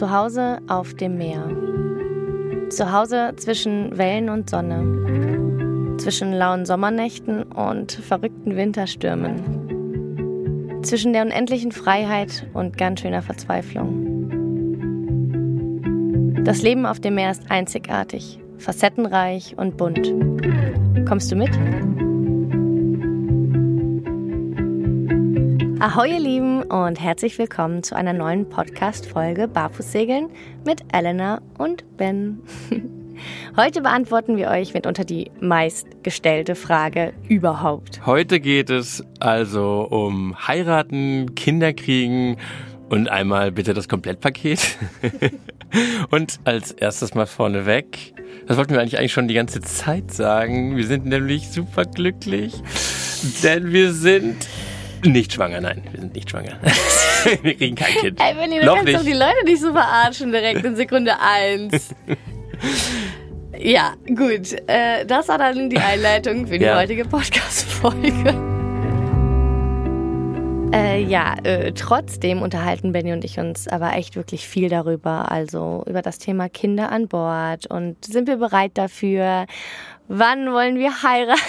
Zu 0.00 0.10
Hause 0.10 0.58
auf 0.66 0.94
dem 0.94 1.18
Meer. 1.18 1.46
Zu 2.70 2.90
Hause 2.90 3.34
zwischen 3.36 3.98
Wellen 3.98 4.30
und 4.30 4.48
Sonne. 4.48 5.98
Zwischen 5.98 6.32
lauen 6.32 6.64
Sommernächten 6.64 7.42
und 7.42 7.92
verrückten 7.92 8.56
Winterstürmen. 8.56 10.80
Zwischen 10.82 11.12
der 11.12 11.26
unendlichen 11.26 11.70
Freiheit 11.70 12.46
und 12.54 12.78
ganz 12.78 13.00
schöner 13.00 13.20
Verzweiflung. 13.20 14.30
Das 16.44 16.62
Leben 16.62 16.86
auf 16.86 17.00
dem 17.00 17.16
Meer 17.16 17.32
ist 17.32 17.50
einzigartig, 17.50 18.40
facettenreich 18.56 19.58
und 19.58 19.76
bunt. 19.76 20.14
Kommst 21.06 21.30
du 21.30 21.36
mit? 21.36 21.50
Ahoi 25.80 26.10
ihr 26.10 26.20
Lieben 26.20 26.62
und 26.64 27.00
herzlich 27.00 27.38
willkommen 27.38 27.82
zu 27.82 27.96
einer 27.96 28.12
neuen 28.12 28.46
Podcast-Folge 28.46 29.48
Barfußsegeln 29.48 30.28
mit 30.66 30.82
Elena 30.92 31.40
und 31.56 31.96
Ben. 31.96 32.40
Heute 33.56 33.80
beantworten 33.80 34.36
wir 34.36 34.48
euch 34.48 34.74
mitunter 34.74 35.06
die 35.06 35.30
meistgestellte 35.40 36.54
Frage 36.54 37.14
überhaupt. 37.28 38.04
Heute 38.04 38.40
geht 38.40 38.68
es 38.68 39.02
also 39.20 39.88
um 39.88 40.36
heiraten, 40.46 41.34
Kinder 41.34 41.72
kriegen 41.72 42.36
und 42.90 43.08
einmal 43.08 43.50
bitte 43.50 43.72
das 43.72 43.88
Komplettpaket. 43.88 44.76
und 46.10 46.40
als 46.44 46.72
erstes 46.72 47.14
mal 47.14 47.26
vorneweg, 47.26 48.12
das 48.46 48.58
wollten 48.58 48.74
wir 48.74 48.82
eigentlich, 48.82 48.98
eigentlich 48.98 49.14
schon 49.14 49.28
die 49.28 49.34
ganze 49.34 49.62
Zeit 49.62 50.12
sagen, 50.12 50.76
wir 50.76 50.86
sind 50.86 51.06
nämlich 51.06 51.48
super 51.48 51.86
glücklich, 51.86 52.52
denn 53.42 53.72
wir 53.72 53.94
sind 53.94 54.46
nicht 55.04 55.32
schwanger, 55.32 55.60
nein, 55.60 55.82
wir 55.90 56.00
sind 56.00 56.14
nicht 56.14 56.30
schwanger. 56.30 56.58
wir 57.42 57.54
kriegen 57.56 57.76
kein 57.76 57.94
Kind. 57.94 58.20
Ey, 58.20 58.34
Benni, 58.34 58.58
du 58.60 58.66
Noch 58.66 58.74
kannst 58.76 58.86
nicht. 58.88 58.98
doch 58.98 59.04
die 59.04 59.12
Leute 59.12 59.44
nicht 59.44 59.60
so 59.60 59.72
verarschen 59.72 60.32
direkt 60.32 60.64
in 60.64 60.76
Sekunde 60.76 61.14
eins. 61.20 61.94
Ja, 63.58 63.94
gut. 64.06 64.52
Äh, 64.68 65.04
das 65.06 65.28
war 65.28 65.38
dann 65.38 65.68
die 65.70 65.78
Einleitung 65.78 66.46
für 66.46 66.58
die 66.58 66.64
Ja. 66.64 66.78
heutige 66.78 67.04
Podcast-Folge. 67.04 68.34
Äh, 70.72 71.02
ja, 71.02 71.34
äh, 71.42 71.72
trotzdem 71.72 72.42
unterhalten 72.42 72.92
Benny 72.92 73.12
und 73.12 73.24
ich 73.24 73.38
uns 73.40 73.66
aber 73.66 73.94
echt 73.94 74.14
wirklich 74.14 74.46
viel 74.46 74.68
darüber. 74.68 75.30
Also 75.30 75.82
über 75.88 76.00
das 76.00 76.18
Thema 76.18 76.48
Kinder 76.48 76.92
an 76.92 77.08
Bord 77.08 77.66
und 77.66 78.04
sind 78.04 78.28
wir 78.28 78.36
bereit 78.36 78.72
dafür? 78.74 79.46
Wann 80.06 80.52
wollen 80.52 80.76
wir 80.76 81.02
heiraten? 81.02 81.40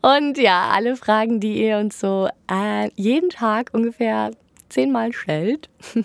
Und 0.00 0.38
ja, 0.38 0.70
alle 0.72 0.96
Fragen, 0.96 1.40
die 1.40 1.62
ihr 1.64 1.78
uns 1.78 1.98
so 1.98 2.28
äh, 2.50 2.90
jeden 2.94 3.30
Tag 3.30 3.70
ungefähr 3.72 4.30
zehnmal 4.68 5.12
stellt. 5.12 5.68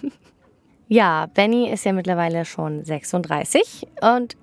ja, 0.88 1.28
Benny 1.28 1.70
ist 1.70 1.86
ja 1.86 1.94
mittlerweile 1.94 2.46
schon 2.46 2.84
36 2.84 3.88
und 4.02 4.36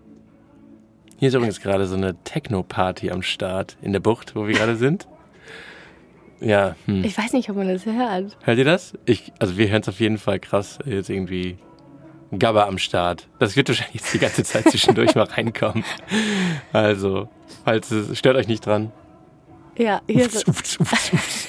Hier 1.18 1.28
ist 1.28 1.34
übrigens 1.34 1.60
gerade 1.60 1.86
so 1.86 1.96
eine 1.96 2.14
Techno-Party 2.24 3.10
am 3.10 3.22
Start 3.22 3.76
in 3.82 3.92
der 3.92 4.00
Bucht, 4.00 4.36
wo 4.36 4.46
wir 4.46 4.54
gerade 4.54 4.76
sind. 4.76 5.08
Ja, 6.40 6.74
hm. 6.86 7.04
ich 7.04 7.18
weiß 7.18 7.32
nicht, 7.34 7.50
ob 7.50 7.56
man 7.56 7.68
das 7.68 7.84
hört. 7.84 8.36
hört 8.42 8.58
ihr 8.58 8.64
das? 8.64 8.94
Ich, 9.04 9.32
also 9.38 9.58
wir 9.58 9.68
hören 9.68 9.82
es 9.82 9.88
auf 9.88 10.00
jeden 10.00 10.16
Fall 10.16 10.38
krass. 10.38 10.78
Jetzt 10.86 11.10
irgendwie 11.10 11.58
Gabba 12.38 12.66
am 12.66 12.78
Start. 12.78 13.28
Das 13.38 13.56
wird 13.56 13.68
wahrscheinlich 13.68 14.00
jetzt 14.00 14.14
die 14.14 14.18
ganze 14.18 14.44
Zeit 14.44 14.70
zwischendurch 14.70 15.14
mal 15.16 15.24
reinkommen. 15.24 15.84
Also, 16.72 17.28
falls 17.64 17.90
es 17.90 18.16
stört 18.18 18.36
euch 18.36 18.48
nicht 18.48 18.64
dran. 18.64 18.92
Ja, 19.76 20.02
hier 20.08 20.26
ist 20.26 20.46
Ups, 20.48 20.76
ups, 20.78 20.92
ups, 20.92 21.12
ups. 21.12 21.48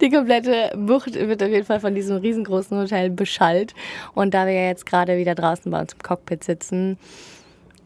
die 0.00 0.10
komplette 0.10 0.72
Bucht 0.76 1.14
wird 1.14 1.42
auf 1.42 1.48
jeden 1.48 1.66
Fall 1.66 1.80
von 1.80 1.94
diesem 1.94 2.16
riesengroßen 2.16 2.76
Hotel 2.78 3.10
beschallt. 3.10 3.74
Und 4.14 4.34
da 4.34 4.46
wir 4.46 4.54
ja 4.54 4.66
jetzt 4.68 4.86
gerade 4.86 5.16
wieder 5.18 5.34
draußen 5.34 5.70
bei 5.70 5.80
uns 5.80 5.92
im 5.92 5.98
Cockpit 6.00 6.44
sitzen, 6.44 6.98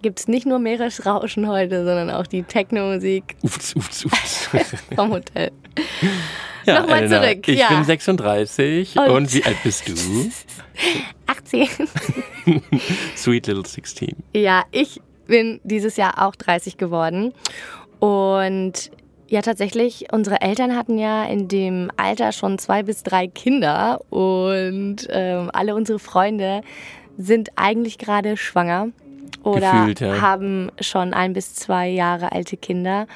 gibt 0.03 0.21
es 0.21 0.29
nicht 0.29 0.47
nur 0.47 0.59
Meeresrauschen 0.59 1.49
heute, 1.49 1.85
sondern 1.85 2.11
auch 2.11 2.27
die 2.27 2.43
Techno-Musik 2.45 3.37
Ups, 3.43 3.75
ups, 3.75 4.05
ups. 4.05 4.49
vom 4.95 5.11
Hotel. 5.11 5.51
Ja, 6.65 6.81
Nochmal 6.81 7.05
Elena, 7.05 7.23
zurück, 7.23 7.49
Ich 7.49 7.59
ja. 7.61 7.69
bin 7.69 7.85
36 7.85 8.97
Und- 8.99 9.11
und, 9.11 9.35
wie 9.35 9.45
alt 9.45 9.57
bist 9.63 9.89
du? 9.89 9.95
18. 11.27 11.69
Sweet 13.17 13.47
little 13.47 13.67
16. 13.67 14.17
Ja, 14.35 14.65
ich 14.73 15.01
bin 15.27 15.61
dieses 15.65 15.97
Jahr 15.97 16.25
auch 16.27 16.37
30 16.37 16.77
geworden. 16.77 17.33
Und 17.99 18.91
ja, 19.29 19.43
tatsächlich, 19.43 20.07
unsere 20.13 20.41
Eltern 20.41 20.77
hatten 20.77 20.99
ja 20.99 21.25
in 21.25 21.49
dem 21.49 21.91
Alter 21.97 22.33
schon 22.33 22.59
zwei 22.59 22.83
bis 22.83 23.03
drei 23.03 23.27
Kinder. 23.27 24.01
Und 24.11 25.07
ähm, 25.11 25.51
alle 25.53 25.75
unsere 25.75 25.99
Freunde 25.99 26.61
sind 27.19 27.51
eigentlich 27.57 27.99
gerade 27.99 28.37
schwanger 28.37 28.89
oder 29.43 29.73
Gefühlt, 29.73 30.01
ja. 30.01 30.21
haben 30.21 30.71
schon 30.81 31.15
ein 31.15 31.33
bis 31.33 31.55
zwei 31.55 31.89
Jahre 31.89 32.33
alte 32.33 32.57
Kinder. 32.57 33.07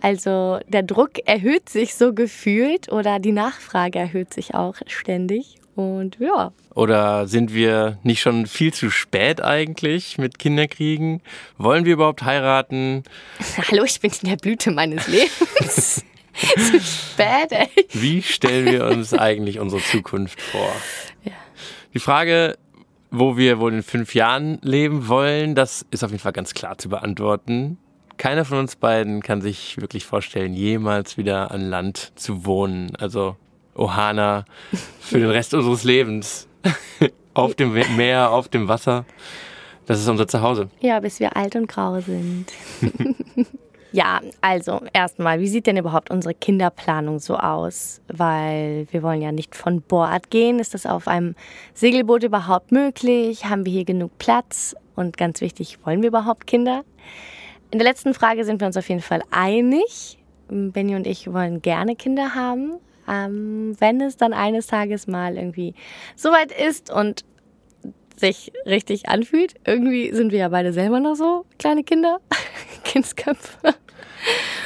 Also 0.00 0.58
der 0.68 0.82
Druck 0.84 1.26
erhöht 1.26 1.68
sich 1.68 1.94
so 1.94 2.12
gefühlt 2.14 2.90
oder 2.92 3.18
die 3.18 3.32
Nachfrage 3.32 3.98
erhöht 3.98 4.32
sich 4.32 4.54
auch 4.54 4.76
ständig. 4.86 5.57
Und 5.78 6.18
ja, 6.18 6.50
Oder 6.74 7.28
sind 7.28 7.54
wir 7.54 7.98
nicht 8.02 8.20
schon 8.20 8.48
viel 8.48 8.74
zu 8.74 8.90
spät 8.90 9.40
eigentlich 9.40 10.18
mit 10.18 10.40
Kinderkriegen? 10.40 11.22
Wollen 11.56 11.84
wir 11.84 11.92
überhaupt 11.92 12.24
heiraten? 12.24 13.04
hallo, 13.70 13.84
ich 13.84 14.00
bin 14.00 14.10
in 14.20 14.28
der 14.28 14.38
Blüte 14.38 14.72
meines 14.72 15.06
Lebens. 15.06 16.04
Zu 16.34 16.80
spät, 16.80 17.52
ey. 17.52 17.68
Wie 17.92 18.22
stellen 18.22 18.66
wir 18.66 18.86
uns 18.86 19.14
eigentlich 19.14 19.60
unsere 19.60 19.80
Zukunft 19.80 20.40
vor? 20.40 20.72
Die 21.94 22.00
Frage, 22.00 22.58
wo 23.12 23.36
wir 23.36 23.60
wohl 23.60 23.72
in 23.72 23.84
fünf 23.84 24.16
Jahren 24.16 24.58
leben 24.62 25.06
wollen, 25.06 25.54
das 25.54 25.86
ist 25.92 26.02
auf 26.02 26.10
jeden 26.10 26.22
Fall 26.22 26.32
ganz 26.32 26.54
klar 26.54 26.76
zu 26.76 26.88
beantworten. 26.88 27.78
Keiner 28.16 28.44
von 28.44 28.58
uns 28.58 28.74
beiden 28.74 29.22
kann 29.22 29.42
sich 29.42 29.80
wirklich 29.80 30.04
vorstellen, 30.04 30.54
jemals 30.54 31.16
wieder 31.18 31.52
an 31.52 31.70
Land 31.70 32.14
zu 32.16 32.44
wohnen. 32.44 32.96
Also 32.96 33.36
Ohana 33.78 34.44
für 35.00 35.18
den 35.18 35.30
Rest 35.30 35.54
unseres 35.54 35.84
Lebens. 35.84 36.48
auf 37.34 37.54
dem 37.54 37.72
Meer, 37.96 38.32
auf 38.32 38.48
dem 38.48 38.68
Wasser. 38.68 39.04
Das 39.86 40.00
ist 40.00 40.08
unser 40.08 40.28
Zuhause. 40.28 40.68
Ja, 40.80 41.00
bis 41.00 41.20
wir 41.20 41.36
alt 41.36 41.56
und 41.56 41.66
grau 41.66 42.00
sind. 42.00 42.46
ja, 43.92 44.20
also 44.40 44.82
erstmal, 44.92 45.40
wie 45.40 45.46
sieht 45.46 45.66
denn 45.66 45.76
überhaupt 45.76 46.10
unsere 46.10 46.34
Kinderplanung 46.34 47.20
so 47.20 47.36
aus? 47.36 48.02
Weil 48.08 48.86
wir 48.90 49.02
wollen 49.02 49.22
ja 49.22 49.32
nicht 49.32 49.54
von 49.54 49.80
Bord 49.80 50.30
gehen. 50.30 50.58
Ist 50.58 50.74
das 50.74 50.84
auf 50.84 51.08
einem 51.08 51.36
Segelboot 51.74 52.24
überhaupt 52.24 52.72
möglich? 52.72 53.46
Haben 53.46 53.64
wir 53.64 53.72
hier 53.72 53.84
genug 53.84 54.18
Platz? 54.18 54.76
Und 54.94 55.16
ganz 55.16 55.40
wichtig, 55.40 55.78
wollen 55.84 56.02
wir 56.02 56.08
überhaupt 56.08 56.46
Kinder? 56.46 56.84
In 57.70 57.78
der 57.78 57.86
letzten 57.86 58.14
Frage 58.14 58.44
sind 58.44 58.60
wir 58.60 58.66
uns 58.66 58.76
auf 58.76 58.88
jeden 58.88 59.02
Fall 59.02 59.22
einig. 59.30 60.18
Benny 60.48 60.96
und 60.96 61.06
ich 61.06 61.32
wollen 61.32 61.62
gerne 61.62 61.94
Kinder 61.94 62.34
haben. 62.34 62.74
Ähm, 63.08 63.74
wenn 63.78 64.00
es 64.00 64.16
dann 64.16 64.32
eines 64.32 64.66
Tages 64.66 65.06
mal 65.06 65.36
irgendwie 65.36 65.74
soweit 66.16 66.52
ist 66.52 66.92
und 66.92 67.24
sich 68.18 68.52
richtig 68.66 69.08
anfühlt. 69.08 69.54
Irgendwie 69.64 70.12
sind 70.12 70.32
wir 70.32 70.38
ja 70.40 70.48
beide 70.48 70.72
selber 70.72 71.00
noch 71.00 71.14
so 71.14 71.46
kleine 71.58 71.84
Kinder, 71.84 72.18
Kindsköpfe. 72.84 73.74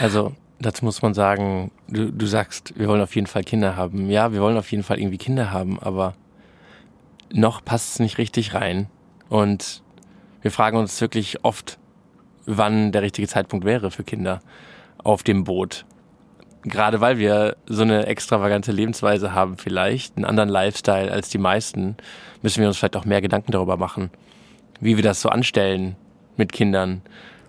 Also, 0.00 0.32
dazu 0.58 0.84
muss 0.84 1.02
man 1.02 1.14
sagen, 1.14 1.70
du, 1.88 2.10
du 2.10 2.26
sagst, 2.26 2.78
wir 2.78 2.88
wollen 2.88 3.02
auf 3.02 3.14
jeden 3.14 3.26
Fall 3.26 3.44
Kinder 3.44 3.76
haben. 3.76 4.10
Ja, 4.10 4.32
wir 4.32 4.40
wollen 4.40 4.56
auf 4.56 4.70
jeden 4.70 4.82
Fall 4.82 4.98
irgendwie 4.98 5.18
Kinder 5.18 5.50
haben, 5.50 5.78
aber 5.78 6.14
noch 7.32 7.64
passt 7.64 7.94
es 7.94 7.98
nicht 8.00 8.18
richtig 8.18 8.54
rein. 8.54 8.88
Und 9.28 9.82
wir 10.40 10.50
fragen 10.50 10.76
uns 10.76 11.00
wirklich 11.00 11.44
oft, 11.44 11.78
wann 12.46 12.92
der 12.92 13.02
richtige 13.02 13.28
Zeitpunkt 13.28 13.64
wäre 13.64 13.90
für 13.90 14.04
Kinder 14.04 14.40
auf 14.98 15.22
dem 15.22 15.44
Boot. 15.44 15.84
Gerade 16.64 17.00
weil 17.00 17.18
wir 17.18 17.56
so 17.66 17.82
eine 17.82 18.06
extravagante 18.06 18.70
Lebensweise 18.70 19.34
haben 19.34 19.56
vielleicht, 19.58 20.16
einen 20.16 20.24
anderen 20.24 20.48
Lifestyle 20.48 21.10
als 21.10 21.28
die 21.28 21.38
meisten, 21.38 21.96
müssen 22.40 22.60
wir 22.60 22.68
uns 22.68 22.76
vielleicht 22.78 22.96
auch 22.96 23.04
mehr 23.04 23.20
Gedanken 23.20 23.50
darüber 23.52 23.76
machen, 23.76 24.10
wie 24.80 24.96
wir 24.96 25.02
das 25.02 25.20
so 25.20 25.28
anstellen 25.28 25.96
mit 26.36 26.52
Kindern. 26.52 27.02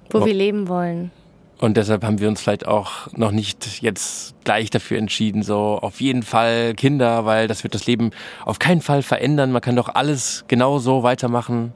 Wo 0.09 0.21
Wo- 0.21 0.25
wir 0.25 0.33
leben 0.33 0.67
wollen. 0.67 1.11
Und 1.59 1.77
deshalb 1.77 2.03
haben 2.03 2.19
wir 2.19 2.27
uns 2.27 2.41
vielleicht 2.41 2.67
auch 2.67 3.07
noch 3.15 3.31
nicht 3.31 3.81
jetzt 3.81 4.35
gleich 4.43 4.69
dafür 4.69 4.97
entschieden, 4.97 5.43
so 5.43 5.79
auf 5.81 6.01
jeden 6.01 6.23
Fall 6.23 6.73
Kinder, 6.73 7.23
weil 7.25 7.47
das 7.47 7.63
wird 7.63 7.73
das 7.73 7.85
Leben 7.85 8.11
auf 8.43 8.59
keinen 8.59 8.81
Fall 8.81 9.01
verändern. 9.01 9.51
Man 9.51 9.61
kann 9.61 9.77
doch 9.77 9.87
alles 9.87 10.43
genau 10.49 10.79
so 10.79 11.03
weitermachen 11.03 11.71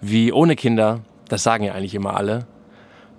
wie 0.00 0.32
ohne 0.32 0.56
Kinder. 0.56 1.00
Das 1.28 1.44
sagen 1.44 1.62
ja 1.62 1.74
eigentlich 1.74 1.94
immer 1.94 2.16
alle. 2.16 2.46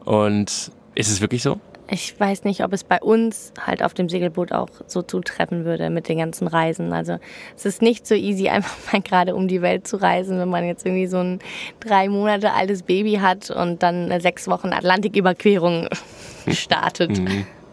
Und 0.04 0.72
ist 0.96 1.10
es 1.10 1.22
wirklich 1.22 1.44
so? 1.44 1.62
Ich 1.94 2.18
weiß 2.18 2.46
nicht, 2.46 2.64
ob 2.64 2.72
es 2.72 2.86
bei 2.86 3.02
uns 3.02 3.52
halt 3.60 3.84
auf 3.84 3.94
dem 3.94 4.08
Segelboot 4.08 4.54
auch 4.54 4.70
so 4.88 5.02
zutreffen 5.02 5.66
würde 5.66 5.90
mit 5.90 6.08
den 6.08 6.20
ganzen 6.20 6.48
Reisen. 6.48 6.94
Also 6.94 7.18
es 7.58 7.66
ist 7.66 7.82
nicht 7.82 8.08
so 8.08 8.16
easy, 8.16 8.48
einfach 8.50 8.94
mal 8.94 9.02
gerade 9.02 9.36
um 9.36 9.50
die 9.50 9.62
Welt 9.62 9.88
zu 9.88 9.98
reisen, 9.98 10.40
wenn 10.40 10.48
man 10.48 10.66
jetzt 10.66 10.86
irgendwie 10.86 11.08
so 11.08 11.18
ein 11.18 11.40
drei 11.82 12.08
Monate 12.08 12.54
altes 12.54 12.84
Baby 12.84 13.16
hat 13.16 13.52
und 13.52 13.84
dann 13.84 14.06
eine 14.06 14.22
sechs 14.22 14.48
Wochen 14.48 14.70
Atlantiküberquerung 14.70 15.90
startet. 16.48 17.22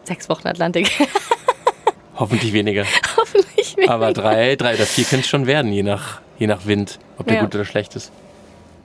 Sechs 0.03 0.27
Wochen 0.27 0.49
Atlantik. 0.49 0.91
Hoffentlich 2.17 2.51
weniger. 2.51 2.83
Hoffentlich 3.15 3.77
mehr. 3.77 3.89
Aber 3.89 4.11
drei, 4.11 4.57
drei 4.57 4.73
oder 4.75 4.85
vier 4.85 5.05
können 5.05 5.21
es 5.21 5.29
schon 5.29 5.47
werden, 5.47 5.71
je 5.71 5.83
nach, 5.83 6.19
je 6.37 6.47
nach 6.47 6.65
Wind, 6.65 6.99
ob 7.17 7.27
der 7.27 7.37
ja. 7.37 7.43
gut 7.43 7.55
oder 7.55 7.63
schlecht 7.63 7.95
ist. 7.95 8.11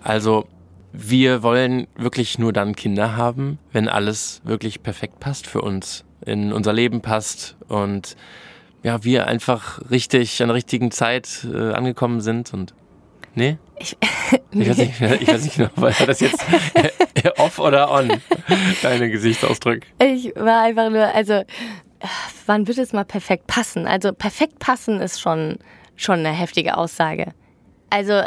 Also, 0.04 0.46
wir 0.96 1.42
wollen 1.42 1.88
wirklich 1.96 2.38
nur 2.38 2.52
dann 2.52 2.76
Kinder 2.76 3.16
haben, 3.16 3.58
wenn 3.72 3.88
alles 3.88 4.40
wirklich 4.44 4.82
perfekt 4.82 5.18
passt 5.18 5.48
für 5.48 5.60
uns, 5.60 6.04
in 6.24 6.52
unser 6.52 6.72
Leben 6.72 7.00
passt 7.00 7.56
und 7.68 8.16
ja, 8.84 9.02
wir 9.02 9.26
einfach 9.26 9.80
richtig 9.90 10.40
an 10.40 10.48
der 10.48 10.54
richtigen 10.54 10.92
Zeit 10.92 11.46
äh, 11.52 11.72
angekommen 11.72 12.20
sind 12.20 12.54
und 12.54 12.74
nee? 13.34 13.58
Ich, 13.78 13.96
nee. 14.52 14.62
ich, 14.62 14.70
weiß 14.70 14.76
nicht, 14.78 15.00
ich 15.00 15.28
weiß 15.28 15.42
nicht 15.42 15.56
genau, 15.56 15.70
war 15.74 15.90
das 16.06 16.20
jetzt 16.20 16.44
off 17.38 17.58
oder 17.58 17.90
on? 17.90 18.12
Deine 18.82 19.10
Gesichtsausdruck. 19.10 19.80
Ich 19.98 20.32
war 20.36 20.62
einfach 20.62 20.90
nur, 20.90 21.12
also 21.12 21.42
wann 22.46 22.68
wird 22.68 22.78
es 22.78 22.92
mal 22.92 23.04
perfekt 23.04 23.48
passen? 23.48 23.88
Also 23.88 24.12
perfekt 24.12 24.60
passen 24.60 25.00
ist 25.00 25.20
schon, 25.20 25.58
schon 25.96 26.20
eine 26.20 26.30
heftige 26.30 26.76
Aussage. 26.76 27.32
Also 27.90 28.22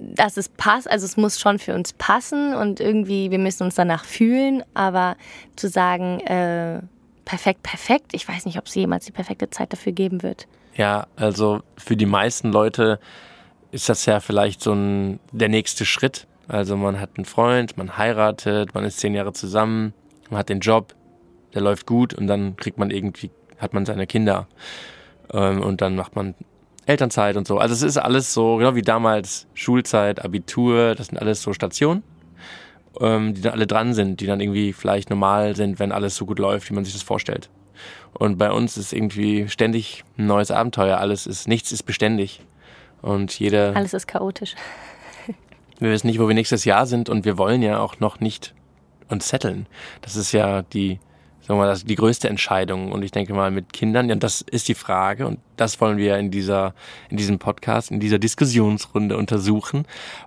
dass 0.00 0.36
es 0.36 0.48
passt, 0.48 0.90
also 0.90 1.04
es 1.04 1.16
muss 1.16 1.38
schon 1.38 1.58
für 1.58 1.74
uns 1.74 1.92
passen 1.92 2.54
und 2.54 2.80
irgendwie, 2.80 3.30
wir 3.30 3.38
müssen 3.38 3.64
uns 3.64 3.74
danach 3.74 4.04
fühlen, 4.04 4.64
aber 4.72 5.16
zu 5.56 5.68
sagen, 5.68 6.20
äh, 6.20 6.80
perfekt, 7.26 7.62
perfekt, 7.62 8.12
ich 8.12 8.26
weiß 8.26 8.46
nicht, 8.46 8.58
ob 8.58 8.66
es 8.66 8.74
jemals 8.74 9.04
die 9.04 9.12
perfekte 9.12 9.50
Zeit 9.50 9.72
dafür 9.72 9.92
geben 9.92 10.22
wird. 10.22 10.48
Ja, 10.74 11.06
also 11.16 11.60
für 11.76 11.96
die 11.96 12.06
meisten 12.06 12.50
Leute 12.50 12.98
ist 13.72 13.88
das 13.88 14.06
ja 14.06 14.20
vielleicht 14.20 14.62
so 14.62 14.72
ein, 14.72 15.20
der 15.32 15.48
nächste 15.48 15.84
Schritt. 15.84 16.26
Also 16.48 16.76
man 16.76 16.98
hat 16.98 17.10
einen 17.16 17.26
Freund, 17.26 17.76
man 17.76 17.98
heiratet, 17.98 18.74
man 18.74 18.84
ist 18.84 18.98
zehn 18.98 19.14
Jahre 19.14 19.32
zusammen, 19.32 19.92
man 20.30 20.40
hat 20.40 20.48
den 20.48 20.60
Job, 20.60 20.94
der 21.54 21.60
läuft 21.60 21.86
gut 21.86 22.14
und 22.14 22.26
dann 22.26 22.56
kriegt 22.56 22.78
man 22.78 22.90
irgendwie, 22.90 23.30
hat 23.58 23.74
man 23.74 23.84
seine 23.84 24.06
Kinder. 24.06 24.48
Ähm, 25.32 25.62
und 25.62 25.82
dann 25.82 25.94
macht 25.94 26.16
man 26.16 26.34
Elternzeit 26.90 27.36
und 27.36 27.46
so. 27.46 27.58
Also 27.58 27.72
es 27.72 27.82
ist 27.82 27.96
alles 27.96 28.34
so, 28.34 28.56
genau 28.56 28.74
wie 28.74 28.82
damals 28.82 29.46
Schulzeit, 29.54 30.24
Abitur, 30.24 30.94
das 30.94 31.06
sind 31.08 31.18
alles 31.18 31.42
so 31.42 31.52
Stationen, 31.52 32.02
ähm, 33.00 33.34
die 33.34 33.40
dann 33.40 33.52
alle 33.52 33.66
dran 33.66 33.94
sind, 33.94 34.20
die 34.20 34.26
dann 34.26 34.40
irgendwie 34.40 34.72
vielleicht 34.72 35.08
normal 35.08 35.56
sind, 35.56 35.78
wenn 35.78 35.92
alles 35.92 36.16
so 36.16 36.26
gut 36.26 36.38
läuft, 36.38 36.68
wie 36.68 36.74
man 36.74 36.84
sich 36.84 36.92
das 36.92 37.02
vorstellt. 37.02 37.48
Und 38.12 38.38
bei 38.38 38.50
uns 38.50 38.76
ist 38.76 38.92
irgendwie 38.92 39.48
ständig 39.48 40.04
ein 40.18 40.26
neues 40.26 40.50
Abenteuer. 40.50 40.98
Alles 40.98 41.26
ist, 41.26 41.48
nichts 41.48 41.72
ist 41.72 41.84
beständig. 41.84 42.42
Und 43.02 43.38
jeder. 43.38 43.74
Alles 43.76 43.94
ist 43.94 44.06
chaotisch. 44.06 44.54
Wir 45.78 45.90
wissen 45.90 46.08
nicht, 46.08 46.18
wo 46.18 46.28
wir 46.28 46.34
nächstes 46.34 46.66
Jahr 46.66 46.84
sind 46.84 47.08
und 47.08 47.24
wir 47.24 47.38
wollen 47.38 47.62
ja 47.62 47.78
auch 47.78 48.00
noch 48.00 48.20
nicht 48.20 48.54
uns 49.08 49.28
setteln. 49.28 49.66
Das 50.02 50.16
ist 50.16 50.32
ja 50.32 50.60
die 50.60 50.98
sagen 51.50 51.60
wir 51.60 51.66
mal, 51.66 51.76
die 51.76 51.96
größte 51.96 52.28
Entscheidung. 52.28 52.92
Und 52.92 53.02
ich 53.02 53.10
denke 53.10 53.34
mal 53.34 53.50
mit 53.50 53.72
Kindern, 53.72 54.08
ja, 54.08 54.14
das 54.14 54.40
ist 54.40 54.68
die 54.68 54.74
Frage 54.74 55.26
und 55.26 55.40
das 55.56 55.80
wollen 55.80 55.98
wir 55.98 56.16
in 56.16 56.30
dieser, 56.30 56.74
in 57.08 57.16
diesem 57.16 57.40
Podcast, 57.40 57.90
in 57.90 57.98
dieser 57.98 58.20
Diskussionsrunde 58.20 59.16
untersuchen, 59.16 59.84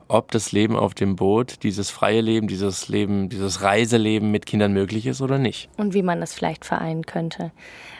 ob 0.10 0.31
das 0.31 0.52
Leben 0.52 0.75
auf 0.75 0.94
dem 0.94 1.16
Boot, 1.16 1.64
dieses 1.64 1.90
freie 1.90 2.20
Leben, 2.20 2.48
dieses 2.48 2.90
Leben, 2.90 3.30
dieses 3.30 3.62
Reiseleben 3.62 4.31
mit 4.31 4.46
Kindern 4.46 4.74
möglich 4.74 5.06
ist 5.06 5.22
oder 5.22 5.38
nicht. 5.38 5.70
Und 5.78 5.94
wie 5.94 6.04
man 6.04 6.20
das 6.20 6.34
vielleicht 6.34 6.66
vereinen 6.66 7.06
könnte. 7.06 7.54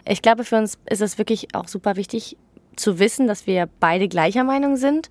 Ich 0.06 0.22
glaube, 0.22 0.44
für 0.44 0.58
uns 0.58 0.78
ist 0.90 1.02
es 1.02 1.18
wirklich 1.18 1.56
auch 1.56 1.70
super 1.70 1.96
wichtig, 1.96 2.36
zu 2.76 3.00
wissen, 3.00 3.28
dass 3.28 3.48
wir 3.48 3.70
beide 3.80 4.08
gleicher 4.08 4.44
Meinung 4.44 4.78
sind. 4.78 5.08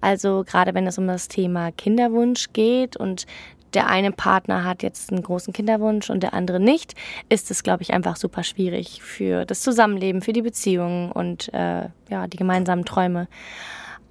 Also 0.00 0.44
gerade 0.46 0.74
wenn 0.74 0.86
es 0.86 0.98
um 0.98 1.06
das 1.06 1.28
Thema 1.28 1.72
Kinderwunsch 1.72 2.52
geht 2.52 2.96
und 2.96 3.26
der 3.74 3.88
eine 3.88 4.12
Partner 4.12 4.64
hat 4.64 4.82
jetzt 4.82 5.10
einen 5.10 5.22
großen 5.22 5.52
Kinderwunsch 5.52 6.10
und 6.10 6.22
der 6.22 6.34
andere 6.34 6.60
nicht, 6.60 6.94
ist 7.28 7.50
es, 7.50 7.62
glaube 7.62 7.82
ich, 7.82 7.92
einfach 7.92 8.16
super 8.16 8.42
schwierig 8.42 9.02
für 9.02 9.44
das 9.44 9.60
Zusammenleben, 9.60 10.22
für 10.22 10.32
die 10.32 10.42
Beziehungen 10.42 11.12
und 11.12 11.52
äh, 11.52 11.88
ja, 12.08 12.26
die 12.26 12.36
gemeinsamen 12.36 12.84
Träume. 12.84 13.28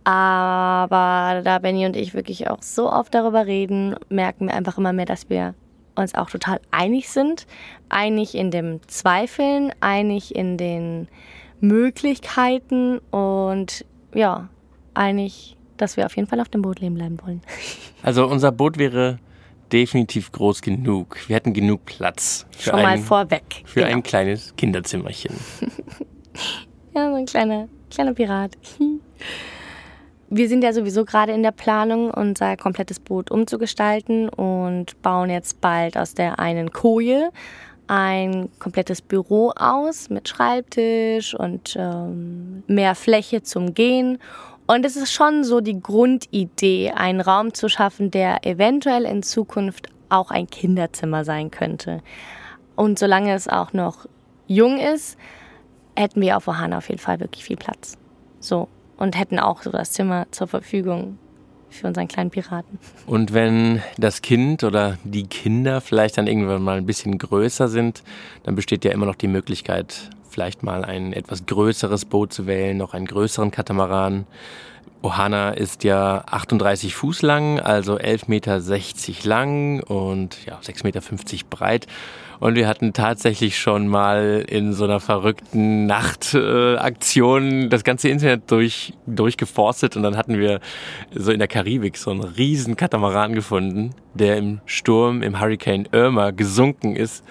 Aber 0.04 1.42
da 1.44 1.58
Benny 1.60 1.86
und 1.86 1.96
ich 1.96 2.14
wirklich 2.14 2.48
auch 2.50 2.62
so 2.62 2.92
oft 2.92 3.14
darüber 3.14 3.48
reden, 3.48 3.96
merken 4.10 4.48
wir 4.48 4.54
einfach 4.54 4.78
immer 4.78 4.94
mehr, 4.94 5.06
dass 5.06 5.30
wir 5.30 5.56
uns 5.96 6.14
auch 6.14 6.30
total 6.30 6.60
einig 6.70 7.10
sind. 7.10 7.48
Einig 7.90 8.36
in 8.36 8.52
dem 8.52 8.82
Zweifeln, 8.88 9.72
einig 9.80 10.36
in 10.36 10.58
den 10.58 11.08
Möglichkeiten 11.60 13.00
und 13.10 13.86
ja, 14.14 14.50
einig, 14.94 15.58
dass 15.78 15.98
wir 15.98 16.06
auf 16.06 16.16
jeden 16.16 16.28
Fall 16.28 16.40
auf 16.40 16.50
dem 16.50 16.62
Boot 16.62 16.80
leben 16.80 16.96
bleiben 16.96 17.18
wollen. 17.26 17.42
Also 18.04 18.28
unser 18.28 18.52
Boot 18.52 18.78
wäre 18.78 19.18
definitiv 19.76 20.32
groß 20.32 20.62
genug. 20.62 21.18
Wir 21.28 21.36
hätten 21.36 21.54
genug 21.54 21.84
Platz. 21.84 22.46
Für 22.52 22.70
Schon 22.70 22.76
ein, 22.76 22.84
mal 22.84 22.98
vorweg. 22.98 23.44
Für 23.66 23.82
genau. 23.82 23.92
ein 23.92 24.04
kleines 24.04 24.56
Kinderzimmerchen. 24.56 25.36
ja, 26.96 27.10
so 27.10 27.16
ein 27.16 27.26
kleiner, 27.26 27.68
kleiner 27.92 28.14
Pirat. 28.14 28.54
Wir 30.30 30.50
sind 30.50 30.64
ja 30.64 30.74
sowieso 30.74 31.04
gerade 31.04 31.34
in 31.34 31.44
der 31.44 31.52
Planung, 31.52 32.10
unser 32.10 32.56
komplettes 32.58 33.00
Boot 33.00 33.30
umzugestalten 33.32 34.30
und 34.30 35.00
bauen 35.02 35.30
jetzt 35.30 35.62
bald 35.62 35.98
aus 35.98 36.14
der 36.14 36.40
einen 36.40 36.72
Koje 36.72 37.32
ein 37.88 38.50
komplettes 38.58 39.02
Büro 39.02 39.52
aus 39.56 40.10
mit 40.10 40.28
Schreibtisch 40.28 41.36
und 41.36 41.76
ähm, 41.78 42.64
mehr 42.66 42.96
Fläche 42.96 43.44
zum 43.44 43.76
Gehen 43.76 44.18
und 44.68 44.86
es 44.86 44.96
ist 44.96 45.14
schon 45.14 45.44
so 45.44 45.62
die 45.62 45.80
Grundidee, 45.80 46.92
einen 46.92 47.22
Raum 47.22 47.54
zu 47.54 47.70
schaffen, 47.70 48.12
der 48.12 48.46
eventuell 48.46 49.04
in 49.04 49.22
Zukunft 49.22 49.90
auch 50.10 50.32
ein 50.32 50.48
Kinderzimmer 50.48 51.24
sein 51.24 51.52
könnte. 51.52 52.02
Und 52.76 52.98
solange 53.00 53.34
es 53.34 53.48
auch 53.48 53.74
noch 53.74 54.08
jung 54.48 54.80
ist, 54.80 55.18
hätten 55.96 56.22
wir 56.22 56.38
auf 56.38 56.48
Ohana 56.48 56.78
auf 56.78 56.90
jeden 56.90 57.02
Fall 57.02 57.20
wirklich 57.20 57.46
viel 57.46 57.58
Platz. 57.58 57.98
So. 58.40 58.68
Und 58.98 59.18
hätten 59.18 59.40
auch 59.40 59.62
so 59.62 59.72
das 59.72 59.92
Zimmer 59.92 60.26
zur 60.32 60.48
Verfügung 60.48 61.18
für 61.70 61.88
unseren 61.88 62.08
kleinen 62.08 62.30
Piraten. 62.30 62.80
Und 63.06 63.34
wenn 63.34 63.82
das 63.98 64.22
Kind 64.22 64.64
oder 64.64 64.98
die 65.04 65.28
Kinder 65.28 65.82
vielleicht 65.82 66.18
dann 66.18 66.28
irgendwann 66.28 66.64
mal 66.64 66.78
ein 66.78 66.86
bisschen 66.86 67.18
größer 67.18 67.68
sind, 67.68 68.04
dann 68.44 68.56
besteht 68.56 68.86
ja 68.86 68.92
immer 68.92 69.06
noch 69.06 69.16
die 69.16 69.28
Möglichkeit, 69.28 70.10
vielleicht 70.30 70.64
mal 70.64 70.84
ein 70.86 71.14
etwas 71.14 71.46
größeres 71.46 72.06
Boot 72.06 72.34
zu 72.34 72.48
wählen, 72.48 72.78
noch 72.78 72.94
einen 72.94 73.06
größeren 73.06 73.52
Katamaran. 73.52 74.26
Ohana 75.02 75.52
ist 75.52 75.84
ja 75.84 76.24
38 76.26 76.96
Fuß 76.96 77.22
lang, 77.22 77.60
also 77.60 77.98
11,60 77.98 78.30
Meter 78.30 79.30
lang 79.30 79.80
und 79.82 80.46
ja, 80.46 80.60
6,50 80.60 80.84
Meter 80.84 81.02
breit. 81.50 81.88
Und 82.40 82.56
wir 82.56 82.68
hatten 82.68 82.94
tatsächlich 82.94 83.58
schon 83.58 83.88
mal 83.88 84.44
in 84.48 84.74
so 84.74 84.84
einer 84.84 85.00
verrückten 85.00 85.86
Nachtaktion 85.86 87.64
äh, 87.64 87.70
das 87.70 87.84
ganze 87.84 88.10
Internet 88.10 88.52
durch, 88.52 88.94
durchgeforstet 89.06 89.96
und 89.96 90.04
dann 90.04 90.18
hatten 90.18 90.38
wir 90.38 90.60
so 91.14 91.32
in 91.32 91.40
der 91.40 91.48
Karibik 91.48 91.98
so 91.98 92.12
einen 92.12 92.24
riesen 92.24 92.76
Katamaran 92.76 93.34
gefunden, 93.34 93.92
der 94.14 94.38
im 94.38 94.60
Sturm, 94.66 95.22
im 95.22 95.40
Hurricane 95.40 95.88
Irma 95.92 96.32
gesunken 96.32 96.96
ist 96.96 97.24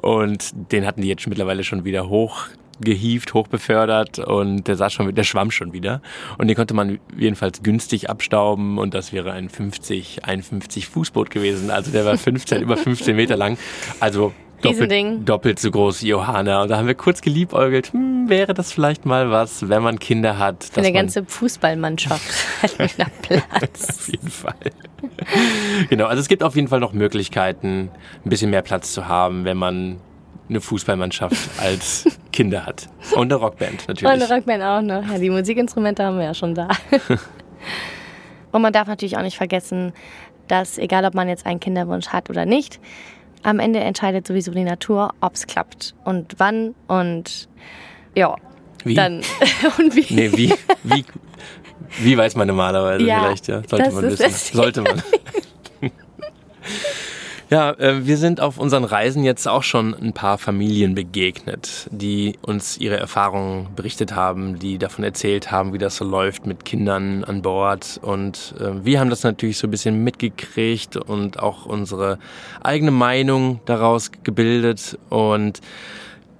und 0.00 0.50
den 0.72 0.86
hatten 0.86 1.02
die 1.02 1.08
jetzt 1.08 1.26
mittlerweile 1.26 1.64
schon 1.64 1.84
wieder 1.84 2.08
hoch 2.08 2.48
gehievt, 2.80 3.34
hochbefördert 3.34 4.18
und 4.18 4.66
der 4.66 4.76
saß 4.76 4.92
schon, 4.92 5.14
der 5.14 5.24
schwamm 5.24 5.50
schon 5.50 5.72
wieder. 5.72 6.02
Und 6.38 6.48
den 6.48 6.56
konnte 6.56 6.74
man 6.74 6.98
jedenfalls 7.16 7.62
günstig 7.62 8.10
abstauben 8.10 8.78
und 8.78 8.94
das 8.94 9.12
wäre 9.12 9.32
ein 9.32 9.48
50, 9.48 10.24
51 10.24 10.88
Fußboot 10.88 11.30
gewesen. 11.30 11.70
Also 11.70 11.90
der 11.90 12.04
war 12.04 12.16
15, 12.16 12.62
über 12.62 12.76
15 12.76 13.14
Meter 13.16 13.36
lang. 13.36 13.56
Also 14.00 14.32
doppelt, 14.62 15.28
doppelt 15.28 15.58
so 15.58 15.70
groß 15.70 16.02
wie 16.02 16.08
Johanna. 16.08 16.62
Und 16.62 16.70
da 16.70 16.78
haben 16.78 16.86
wir 16.86 16.94
kurz 16.94 17.20
geliebäugelt, 17.20 17.92
hm, 17.92 18.28
wäre 18.28 18.54
das 18.54 18.72
vielleicht 18.72 19.04
mal 19.04 19.30
was, 19.30 19.68
wenn 19.68 19.82
man 19.82 19.98
Kinder 19.98 20.38
hat. 20.38 20.64
Für 20.64 20.80
eine 20.80 20.92
ganze 20.92 21.24
Fußballmannschaft 21.24 22.22
hat 22.62 22.78
man 22.78 23.10
Platz. 23.22 23.90
auf 23.90 24.08
jeden 24.08 24.30
Fall. 24.30 24.54
genau, 25.88 26.06
also 26.06 26.20
es 26.20 26.28
gibt 26.28 26.42
auf 26.42 26.56
jeden 26.56 26.68
Fall 26.68 26.80
noch 26.80 26.92
Möglichkeiten, 26.92 27.90
ein 28.24 28.28
bisschen 28.28 28.50
mehr 28.50 28.62
Platz 28.62 28.92
zu 28.92 29.08
haben, 29.08 29.44
wenn 29.44 29.56
man 29.56 29.98
eine 30.48 30.60
Fußballmannschaft 30.60 31.36
als 31.60 32.04
Kinder 32.32 32.66
hat. 32.66 32.88
Und 33.14 33.32
eine 33.32 33.34
Rockband 33.34 33.88
natürlich. 33.88 34.04
Und 34.04 34.22
eine 34.22 34.28
Rockband 34.28 34.62
auch 34.62 34.82
noch. 34.82 35.10
Ja, 35.10 35.18
die 35.18 35.30
Musikinstrumente 35.30 36.04
haben 36.04 36.18
wir 36.18 36.24
ja 36.24 36.34
schon 36.34 36.54
da. 36.54 36.68
Und 38.52 38.60
man 38.60 38.72
darf 38.72 38.86
natürlich 38.86 39.16
auch 39.16 39.22
nicht 39.22 39.36
vergessen, 39.36 39.92
dass 40.46 40.76
egal 40.76 41.04
ob 41.06 41.14
man 41.14 41.28
jetzt 41.28 41.46
einen 41.46 41.60
Kinderwunsch 41.60 42.08
hat 42.08 42.28
oder 42.28 42.44
nicht, 42.44 42.80
am 43.42 43.58
Ende 43.58 43.80
entscheidet 43.80 44.26
sowieso 44.26 44.52
die 44.52 44.64
Natur, 44.64 45.14
ob 45.20 45.34
es 45.34 45.46
klappt 45.46 45.94
und 46.04 46.34
wann 46.38 46.74
und 46.86 47.48
ja. 48.14 48.36
Wie? 48.84 48.94
Dann 48.94 49.22
und 49.78 49.94
wie? 49.94 50.12
Nee, 50.12 50.32
wie, 50.32 50.54
wie, 50.82 51.04
wie 51.98 52.16
weiß 52.16 52.36
man 52.36 52.48
normalerweise 52.48 53.04
ja, 53.04 53.20
vielleicht, 53.20 53.48
ja. 53.48 53.62
Sollte 53.68 53.90
man 53.92 54.04
wissen. 54.04 54.30
Sollte 54.30 54.82
man. 54.82 55.02
Ja, 57.52 57.72
äh, 57.72 58.06
wir 58.06 58.16
sind 58.16 58.40
auf 58.40 58.56
unseren 58.56 58.84
Reisen 58.84 59.24
jetzt 59.24 59.46
auch 59.46 59.62
schon 59.62 59.92
ein 59.92 60.14
paar 60.14 60.38
Familien 60.38 60.94
begegnet, 60.94 61.86
die 61.90 62.38
uns 62.40 62.78
ihre 62.78 62.96
Erfahrungen 62.96 63.66
berichtet 63.76 64.14
haben, 64.14 64.58
die 64.58 64.78
davon 64.78 65.04
erzählt 65.04 65.50
haben, 65.50 65.74
wie 65.74 65.78
das 65.78 65.96
so 65.96 66.06
läuft 66.06 66.46
mit 66.46 66.64
Kindern 66.64 67.24
an 67.24 67.42
Bord. 67.42 68.00
Und 68.00 68.54
äh, 68.58 68.82
wir 68.86 69.00
haben 69.00 69.10
das 69.10 69.22
natürlich 69.22 69.58
so 69.58 69.66
ein 69.66 69.70
bisschen 69.70 70.02
mitgekriegt 70.02 70.96
und 70.96 71.40
auch 71.40 71.66
unsere 71.66 72.18
eigene 72.62 72.90
Meinung 72.90 73.60
daraus 73.66 74.10
gebildet. 74.24 74.98
Und 75.10 75.60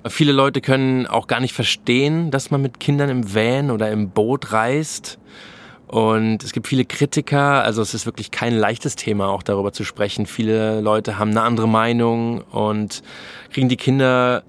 Viele 0.09 0.33
Leute 0.33 0.61
können 0.61 1.07
auch 1.07 1.29
gar 1.29 1.39
nicht 1.39 1.55
verstehen, 1.55 2.33
dass 2.33 2.51
man 2.51 2.61
mit 2.61 2.81
Kindern 2.81 3.09
im 3.09 3.35
Van 3.35 3.71
oder 3.71 3.89
im 3.93 4.11
Boot 4.11 4.51
reist. 4.51 5.21
Und 5.93 6.43
es 6.43 6.55
gibt 6.55 6.69
viele 6.69 6.87
Kritiker, 6.87 7.63
also 7.65 7.83
es 7.83 7.93
ist 7.93 8.07
wirklich 8.07 8.31
kein 8.31 8.55
leichtes 8.57 8.97
Thema, 8.97 9.29
auch 9.29 9.43
darüber 9.43 9.75
zu 9.75 9.85
sprechen. 9.85 10.25
Viele 10.25 10.81
Leute 10.81 11.19
haben 11.19 11.33
eine 11.33 11.43
andere 11.43 11.69
Meinung 11.69 12.41
und 12.41 13.03
kriegen 13.51 13.69
die 13.69 13.77
Kinder 13.77 14.43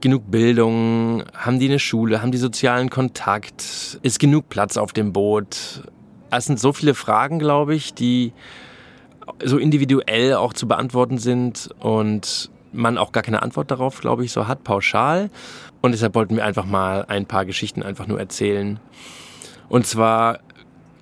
genug 0.00 0.28
Bildung, 0.28 1.22
haben 1.34 1.60
die 1.60 1.68
eine 1.68 1.78
Schule, 1.78 2.20
haben 2.20 2.32
die 2.32 2.38
sozialen 2.38 2.90
Kontakt, 2.90 4.00
ist 4.02 4.18
genug 4.18 4.48
Platz 4.48 4.76
auf 4.76 4.92
dem 4.92 5.12
Boot. 5.12 5.84
Es 6.32 6.46
sind 6.46 6.58
so 6.58 6.72
viele 6.72 6.94
Fragen, 6.94 7.38
glaube 7.38 7.76
ich, 7.76 7.94
die 7.94 8.32
so 9.44 9.56
individuell 9.56 10.34
auch 10.34 10.52
zu 10.52 10.66
beantworten 10.66 11.18
sind 11.18 11.70
und 11.78 12.50
man 12.72 12.98
auch 12.98 13.12
gar 13.12 13.22
keine 13.22 13.42
Antwort 13.42 13.70
darauf, 13.70 14.00
glaube 14.00 14.24
ich, 14.24 14.32
so 14.32 14.48
hat, 14.48 14.64
pauschal. 14.64 15.30
Und 15.80 15.92
deshalb 15.92 16.16
wollten 16.16 16.34
wir 16.34 16.44
einfach 16.44 16.66
mal 16.66 17.04
ein 17.06 17.24
paar 17.24 17.44
Geschichten 17.44 17.84
einfach 17.84 18.08
nur 18.08 18.18
erzählen. 18.18 18.80
Und 19.68 19.86
zwar 19.86 20.40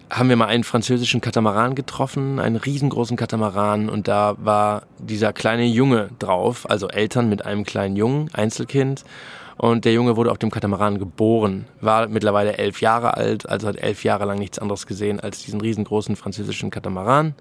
haben 0.09 0.29
wir 0.29 0.37
mal 0.37 0.47
einen 0.47 0.65
französischen 0.65 1.21
Katamaran 1.21 1.75
getroffen, 1.75 2.39
einen 2.39 2.57
riesengroßen 2.57 3.17
Katamaran 3.17 3.89
und 3.89 4.09
da 4.09 4.37
war 4.39 4.83
dieser 4.99 5.33
kleine 5.33 5.65
Junge 5.65 6.11
drauf, 6.19 6.69
also 6.71 6.89
Eltern 6.89 7.29
mit 7.29 7.45
einem 7.45 7.65
kleinen 7.65 7.97
Jungen, 7.97 8.31
Einzelkind. 8.33 9.05
Und 9.59 9.87
der 9.87 9.95
Junge 9.95 10.17
wurde 10.17 10.31
auf 10.31 10.39
dem 10.39 10.51
Katamaran 10.51 10.99
geboren, 10.99 11.65
war 11.81 12.09
mittlerweile 12.09 12.59
elf 12.59 12.83
Jahre 12.83 13.17
alt, 13.17 13.49
also 13.49 13.69
hat 13.69 13.77
elf 13.77 14.05
Jahre 14.05 14.27
lang 14.27 14.39
nichts 14.39 14.59
anderes 14.59 14.87
gesehen 14.87 15.19
als 15.19 15.43
diesen 15.43 15.63
riesengroßen 15.63 16.15
französischen 16.15 16.71
Katamaran 16.71 17.35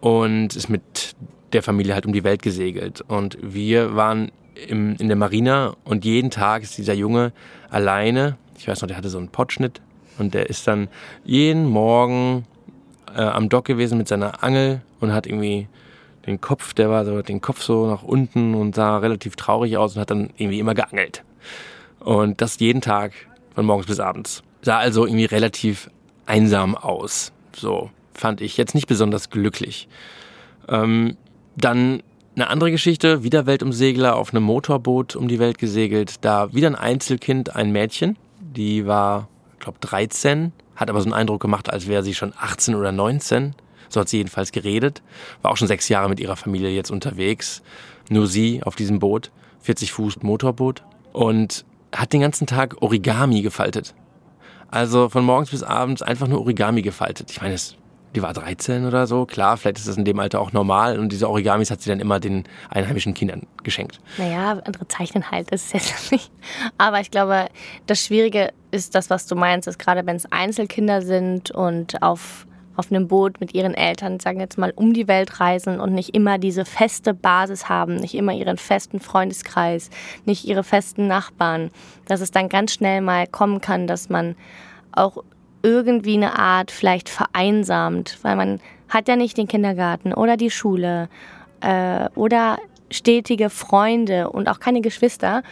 und 0.00 0.56
ist 0.56 0.68
mit 0.68 1.14
der 1.52 1.62
Familie 1.62 1.94
halt 1.94 2.04
um 2.04 2.12
die 2.12 2.24
Welt 2.24 2.42
gesegelt. 2.42 3.00
Und 3.06 3.38
wir 3.40 3.94
waren 3.94 4.32
im, 4.68 4.96
in 4.96 5.06
der 5.06 5.16
Marina 5.16 5.76
und 5.84 6.04
jeden 6.04 6.30
Tag 6.30 6.64
ist 6.64 6.76
dieser 6.76 6.94
Junge 6.94 7.32
alleine, 7.70 8.36
ich 8.58 8.66
weiß 8.66 8.82
noch, 8.82 8.88
der 8.88 8.96
hatte 8.96 9.08
so 9.08 9.18
einen 9.18 9.28
Potschnitt 9.28 9.80
und 10.18 10.34
der 10.34 10.48
ist 10.48 10.66
dann 10.66 10.88
jeden 11.24 11.66
Morgen 11.66 12.46
äh, 13.14 13.20
am 13.20 13.48
Dock 13.48 13.64
gewesen 13.64 13.98
mit 13.98 14.08
seiner 14.08 14.42
Angel 14.42 14.82
und 15.00 15.12
hat 15.12 15.26
irgendwie 15.26 15.68
den 16.26 16.40
Kopf, 16.40 16.74
der 16.74 16.90
war 16.90 17.04
so, 17.04 17.22
den 17.22 17.40
Kopf 17.40 17.62
so 17.62 17.86
nach 17.86 18.02
unten 18.02 18.54
und 18.54 18.74
sah 18.74 18.98
relativ 18.98 19.36
traurig 19.36 19.76
aus 19.76 19.94
und 19.94 20.00
hat 20.00 20.10
dann 20.10 20.30
irgendwie 20.36 20.58
immer 20.58 20.74
geangelt. 20.74 21.22
Und 22.00 22.40
das 22.40 22.58
jeden 22.58 22.80
Tag 22.80 23.12
von 23.54 23.66
morgens 23.66 23.86
bis 23.86 24.00
abends. 24.00 24.42
Sah 24.62 24.78
also 24.78 25.06
irgendwie 25.06 25.26
relativ 25.26 25.90
einsam 26.26 26.74
aus. 26.76 27.32
So 27.54 27.90
fand 28.14 28.40
ich 28.40 28.56
jetzt 28.56 28.74
nicht 28.74 28.86
besonders 28.86 29.30
glücklich. 29.30 29.88
Ähm, 30.68 31.16
dann 31.56 32.02
eine 32.36 32.48
andere 32.48 32.70
Geschichte, 32.70 33.22
wieder 33.22 33.46
Weltumsegler 33.46 34.16
auf 34.16 34.34
einem 34.34 34.44
Motorboot 34.44 35.14
um 35.14 35.28
die 35.28 35.38
Welt 35.38 35.58
gesegelt. 35.58 36.24
Da 36.24 36.52
wieder 36.52 36.68
ein 36.68 36.74
Einzelkind, 36.74 37.54
ein 37.54 37.70
Mädchen. 37.70 38.16
Die 38.40 38.86
war 38.86 39.28
glaube 39.64 39.78
13, 39.80 40.52
hat 40.76 40.90
aber 40.90 41.00
so 41.00 41.06
einen 41.06 41.14
Eindruck 41.14 41.40
gemacht, 41.40 41.70
als 41.70 41.86
wäre 41.86 42.02
sie 42.02 42.14
schon 42.14 42.32
18 42.36 42.74
oder 42.74 42.92
19. 42.92 43.54
So 43.88 44.00
hat 44.00 44.08
sie 44.08 44.18
jedenfalls 44.18 44.52
geredet. 44.52 45.02
War 45.42 45.50
auch 45.50 45.56
schon 45.56 45.68
sechs 45.68 45.88
Jahre 45.88 46.08
mit 46.08 46.20
ihrer 46.20 46.36
Familie 46.36 46.70
jetzt 46.70 46.90
unterwegs. 46.90 47.62
Nur 48.08 48.26
sie 48.26 48.62
auf 48.62 48.76
diesem 48.76 48.98
Boot, 48.98 49.30
40 49.60 49.92
Fuß 49.92 50.22
Motorboot. 50.22 50.82
Und 51.12 51.64
hat 51.94 52.12
den 52.12 52.20
ganzen 52.20 52.46
Tag 52.46 52.82
Origami 52.82 53.42
gefaltet. 53.42 53.94
Also 54.68 55.08
von 55.08 55.24
morgens 55.24 55.50
bis 55.50 55.62
abends 55.62 56.02
einfach 56.02 56.26
nur 56.26 56.40
Origami 56.40 56.82
gefaltet. 56.82 57.30
Ich 57.30 57.40
meine, 57.40 57.54
es 57.54 57.76
die 58.14 58.22
war 58.22 58.32
13 58.32 58.86
oder 58.86 59.06
so. 59.06 59.26
Klar, 59.26 59.56
vielleicht 59.56 59.78
ist 59.78 59.88
das 59.88 59.96
in 59.96 60.04
dem 60.04 60.18
Alter 60.18 60.40
auch 60.40 60.52
normal. 60.52 60.98
Und 60.98 61.10
diese 61.10 61.28
Origamis 61.28 61.70
hat 61.70 61.80
sie 61.80 61.90
dann 61.90 62.00
immer 62.00 62.20
den 62.20 62.44
einheimischen 62.70 63.14
Kindern 63.14 63.46
geschenkt. 63.62 64.00
Naja, 64.18 64.60
andere 64.64 64.86
zeichnen 64.88 65.30
halt, 65.30 65.52
das 65.52 65.64
ist 65.64 65.74
jetzt 65.74 66.12
nicht. 66.12 66.30
Aber 66.78 67.00
ich 67.00 67.10
glaube, 67.10 67.46
das 67.86 68.00
Schwierige 68.00 68.52
ist 68.70 68.94
das, 68.94 69.10
was 69.10 69.26
du 69.26 69.34
meinst, 69.34 69.68
ist 69.68 69.78
gerade 69.78 70.06
wenn 70.06 70.16
es 70.16 70.30
Einzelkinder 70.30 71.02
sind 71.02 71.50
und 71.50 72.02
auf 72.02 72.46
auf 72.76 72.90
einem 72.90 73.06
Boot 73.08 73.40
mit 73.40 73.54
ihren 73.54 73.74
Eltern, 73.74 74.20
sagen 74.20 74.40
jetzt 74.40 74.58
mal, 74.58 74.72
um 74.74 74.94
die 74.94 75.06
Welt 75.06 75.40
reisen 75.40 75.80
und 75.80 75.92
nicht 75.92 76.14
immer 76.14 76.38
diese 76.38 76.64
feste 76.64 77.14
Basis 77.14 77.68
haben, 77.68 77.94
nicht 77.94 78.14
immer 78.14 78.32
ihren 78.32 78.56
festen 78.56 79.00
Freundeskreis, 79.00 79.90
nicht 80.24 80.44
ihre 80.44 80.64
festen 80.64 81.06
Nachbarn, 81.06 81.70
dass 82.06 82.20
es 82.20 82.30
dann 82.30 82.48
ganz 82.48 82.72
schnell 82.72 83.00
mal 83.00 83.26
kommen 83.26 83.60
kann, 83.60 83.86
dass 83.86 84.08
man 84.08 84.34
auch 84.92 85.22
irgendwie 85.64 86.14
eine 86.14 86.38
Art 86.38 86.70
vielleicht 86.70 87.08
vereinsamt, 87.08 88.18
weil 88.22 88.36
man 88.36 88.60
hat 88.88 89.08
ja 89.08 89.16
nicht 89.16 89.36
den 89.36 89.48
Kindergarten 89.48 90.12
oder 90.12 90.36
die 90.36 90.50
Schule 90.50 91.08
äh, 91.60 92.08
oder 92.14 92.58
stetige 92.90 93.50
Freunde 93.50 94.30
und 94.30 94.48
auch 94.48 94.60
keine 94.60 94.82
Geschwister, 94.82 95.42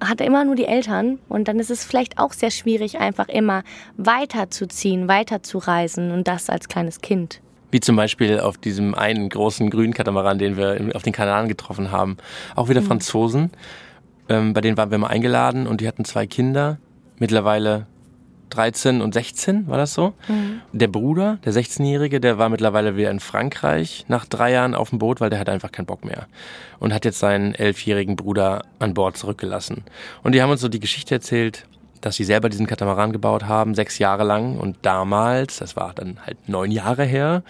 hat 0.00 0.20
immer 0.20 0.44
nur 0.44 0.54
die 0.54 0.66
Eltern 0.66 1.18
und 1.28 1.48
dann 1.48 1.58
ist 1.58 1.70
es 1.70 1.84
vielleicht 1.84 2.18
auch 2.18 2.32
sehr 2.32 2.50
schwierig, 2.50 2.98
einfach 2.98 3.28
immer 3.28 3.62
weiterzuziehen, 3.96 5.08
weiterzureisen 5.08 6.10
und 6.10 6.28
das 6.28 6.50
als 6.50 6.68
kleines 6.68 7.00
Kind. 7.00 7.40
Wie 7.70 7.80
zum 7.80 7.96
Beispiel 7.96 8.38
auf 8.38 8.58
diesem 8.58 8.94
einen 8.94 9.28
großen 9.28 9.70
grünen 9.70 9.94
Katamaran, 9.94 10.38
den 10.38 10.56
wir 10.56 10.92
auf 10.94 11.02
den 11.02 11.12
Kanaren 11.12 11.48
getroffen 11.48 11.90
haben. 11.90 12.18
Auch 12.54 12.68
wieder 12.68 12.82
mhm. 12.82 12.86
Franzosen. 12.86 13.50
Ähm, 14.28 14.52
bei 14.52 14.60
denen 14.60 14.76
waren 14.76 14.90
wir 14.90 14.98
mal 14.98 15.08
eingeladen 15.08 15.66
und 15.66 15.80
die 15.80 15.88
hatten 15.88 16.04
zwei 16.04 16.26
Kinder. 16.26 16.78
Mittlerweile 17.18 17.86
13 18.50 19.00
und 19.00 19.14
16, 19.14 19.66
war 19.68 19.78
das 19.78 19.94
so? 19.94 20.14
Mhm. 20.28 20.60
Der 20.72 20.88
Bruder, 20.88 21.38
der 21.44 21.52
16-Jährige, 21.52 22.20
der 22.20 22.38
war 22.38 22.48
mittlerweile 22.48 22.96
wieder 22.96 23.10
in 23.10 23.20
Frankreich 23.20 24.04
nach 24.08 24.24
drei 24.26 24.52
Jahren 24.52 24.74
auf 24.74 24.90
dem 24.90 24.98
Boot, 24.98 25.20
weil 25.20 25.30
der 25.30 25.38
hat 25.38 25.48
einfach 25.48 25.72
keinen 25.72 25.86
Bock 25.86 26.04
mehr. 26.04 26.26
Und 26.78 26.92
hat 26.92 27.04
jetzt 27.04 27.18
seinen 27.18 27.54
elfjährigen 27.54 28.16
Bruder 28.16 28.64
an 28.78 28.94
Bord 28.94 29.16
zurückgelassen. 29.16 29.84
Und 30.22 30.32
die 30.32 30.42
haben 30.42 30.50
uns 30.50 30.60
so 30.60 30.68
die 30.68 30.80
Geschichte 30.80 31.14
erzählt, 31.14 31.66
dass 32.04 32.16
sie 32.16 32.24
selber 32.24 32.50
diesen 32.50 32.66
Katamaran 32.66 33.12
gebaut 33.12 33.44
haben, 33.44 33.74
sechs 33.74 33.98
Jahre 33.98 34.24
lang. 34.24 34.58
Und 34.58 34.76
damals, 34.82 35.58
das 35.58 35.74
war 35.74 35.92
dann 35.94 36.18
halt 36.24 36.48
neun 36.48 36.70
Jahre 36.70 37.04
her, 37.04 37.42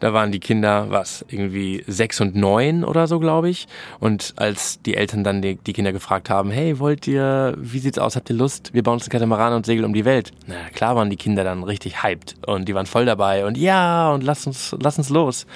da 0.00 0.12
waren 0.12 0.32
die 0.32 0.40
Kinder, 0.40 0.90
was, 0.90 1.24
irgendwie 1.28 1.82
sechs 1.86 2.20
und 2.20 2.36
neun 2.36 2.84
oder 2.84 3.06
so, 3.06 3.18
glaube 3.18 3.48
ich. 3.48 3.66
Und 4.00 4.34
als 4.36 4.82
die 4.82 4.96
Eltern 4.96 5.24
dann 5.24 5.40
die, 5.40 5.56
die, 5.56 5.72
Kinder 5.72 5.92
gefragt 5.92 6.28
haben, 6.28 6.50
hey, 6.50 6.78
wollt 6.78 7.06
ihr, 7.06 7.54
wie 7.56 7.78
sieht's 7.78 7.98
aus, 7.98 8.14
habt 8.14 8.28
ihr 8.28 8.36
Lust? 8.36 8.74
Wir 8.74 8.82
bauen 8.82 8.94
uns 8.94 9.04
einen 9.04 9.12
Katamaran 9.12 9.54
und 9.54 9.64
segeln 9.64 9.86
um 9.86 9.94
die 9.94 10.04
Welt. 10.04 10.32
Na 10.46 10.56
klar 10.74 10.94
waren 10.94 11.08
die 11.08 11.16
Kinder 11.16 11.42
dann 11.42 11.64
richtig 11.64 12.02
hyped 12.02 12.34
und 12.46 12.68
die 12.68 12.74
waren 12.74 12.86
voll 12.86 13.06
dabei 13.06 13.46
und 13.46 13.56
ja, 13.56 14.12
und 14.12 14.22
lass 14.22 14.46
uns, 14.46 14.76
lass 14.78 14.98
uns 14.98 15.08
los. 15.08 15.46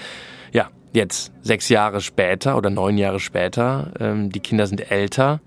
Ja, 0.52 0.70
jetzt 0.94 1.30
sechs 1.42 1.68
Jahre 1.68 2.00
später 2.00 2.56
oder 2.56 2.70
neun 2.70 2.96
Jahre 2.96 3.20
später, 3.20 3.92
ähm, 4.00 4.30
die 4.32 4.40
Kinder 4.40 4.66
sind 4.66 4.90
älter 4.90 5.40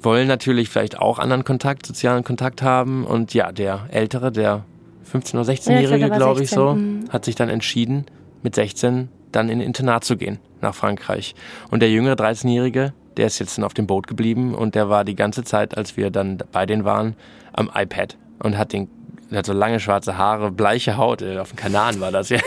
wollen 0.00 0.28
natürlich 0.28 0.68
vielleicht 0.68 0.98
auch 0.98 1.18
anderen 1.18 1.44
Kontakt, 1.44 1.86
sozialen 1.86 2.24
Kontakt 2.24 2.62
haben. 2.62 3.04
Und 3.04 3.34
ja, 3.34 3.52
der 3.52 3.86
Ältere, 3.90 4.32
der 4.32 4.64
15- 5.12 5.34
oder 5.34 5.52
16-Jährige, 5.52 6.08
ja, 6.08 6.16
glaube 6.16 6.42
ich 6.42 6.50
so, 6.50 6.74
mhm. 6.74 7.04
hat 7.10 7.24
sich 7.24 7.34
dann 7.34 7.48
entschieden, 7.48 8.06
mit 8.42 8.54
16 8.54 9.08
dann 9.32 9.48
in 9.48 9.60
Internat 9.60 10.04
zu 10.04 10.16
gehen 10.16 10.38
nach 10.60 10.74
Frankreich. 10.74 11.34
Und 11.70 11.80
der 11.80 11.90
jüngere 11.90 12.14
13-Jährige, 12.14 12.92
der 13.16 13.26
ist 13.26 13.38
jetzt 13.38 13.58
dann 13.58 13.64
auf 13.64 13.74
dem 13.74 13.86
Boot 13.86 14.06
geblieben 14.06 14.54
und 14.54 14.74
der 14.74 14.88
war 14.88 15.04
die 15.04 15.16
ganze 15.16 15.44
Zeit, 15.44 15.76
als 15.76 15.96
wir 15.96 16.10
dann 16.10 16.38
bei 16.52 16.66
denen 16.66 16.84
waren, 16.84 17.16
am 17.52 17.70
iPad 17.74 18.16
und 18.40 18.58
hat 18.58 18.72
den 18.72 18.88
er 19.30 19.38
hat 19.38 19.46
so 19.46 19.52
lange 19.52 19.80
schwarze 19.80 20.16
Haare, 20.16 20.50
bleiche 20.50 20.96
Haut. 20.96 21.22
Äh, 21.22 21.38
auf 21.38 21.50
dem 21.50 21.56
Kanaren 21.56 22.00
war 22.00 22.12
das. 22.12 22.28
Ja. 22.28 22.38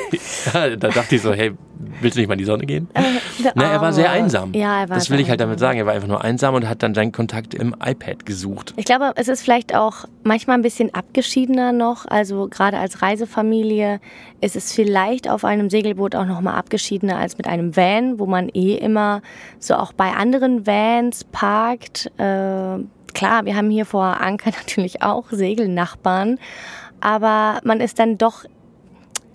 da 0.53 0.89
dachte 0.89 1.15
ich 1.15 1.21
so, 1.21 1.33
hey, 1.33 1.53
willst 1.99 2.15
du 2.15 2.21
nicht 2.21 2.27
mal 2.27 2.35
in 2.35 2.39
die 2.39 2.45
Sonne 2.45 2.65
gehen? 2.65 2.87
Äh, 2.93 3.01
Na, 3.55 3.71
er 3.71 3.81
war 3.81 3.91
sehr 3.91 4.11
einsam. 4.11 4.53
Ja, 4.53 4.81
er 4.81 4.89
war 4.89 4.95
das 4.95 5.09
will 5.09 5.19
ich 5.19 5.29
halt 5.29 5.41
damit 5.41 5.59
sagen. 5.59 5.77
Er 5.77 5.85
war 5.85 5.93
einfach 5.93 6.07
nur 6.07 6.23
einsam 6.23 6.55
und 6.55 6.69
hat 6.69 6.81
dann 6.81 6.95
seinen 6.95 7.11
Kontakt 7.11 7.53
im 7.53 7.75
iPad 7.83 8.25
gesucht. 8.25 8.73
Ich 8.77 8.85
glaube, 8.85 9.11
es 9.15 9.27
ist 9.27 9.41
vielleicht 9.41 9.75
auch 9.75 10.05
manchmal 10.23 10.57
ein 10.57 10.61
bisschen 10.61 10.93
abgeschiedener 10.93 11.73
noch. 11.73 12.05
Also 12.05 12.47
gerade 12.47 12.77
als 12.77 13.01
Reisefamilie 13.01 13.99
ist 14.39 14.55
es 14.55 14.71
vielleicht 14.71 15.29
auf 15.29 15.43
einem 15.43 15.69
Segelboot 15.69 16.15
auch 16.15 16.25
noch 16.25 16.39
mal 16.39 16.55
abgeschiedener 16.55 17.17
als 17.17 17.37
mit 17.37 17.47
einem 17.47 17.75
Van, 17.75 18.19
wo 18.19 18.25
man 18.25 18.47
eh 18.49 18.75
immer 18.75 19.21
so 19.59 19.75
auch 19.75 19.91
bei 19.91 20.11
anderen 20.11 20.65
Vans 20.65 21.25
parkt. 21.25 22.09
Äh, 22.17 22.79
klar, 23.13 23.45
wir 23.45 23.55
haben 23.55 23.69
hier 23.69 23.85
vor 23.85 24.21
Anker 24.21 24.51
natürlich 24.57 25.01
auch 25.01 25.25
Segelnachbarn, 25.31 26.39
aber 27.01 27.59
man 27.63 27.79
ist 27.79 27.99
dann 27.99 28.17
doch, 28.17 28.45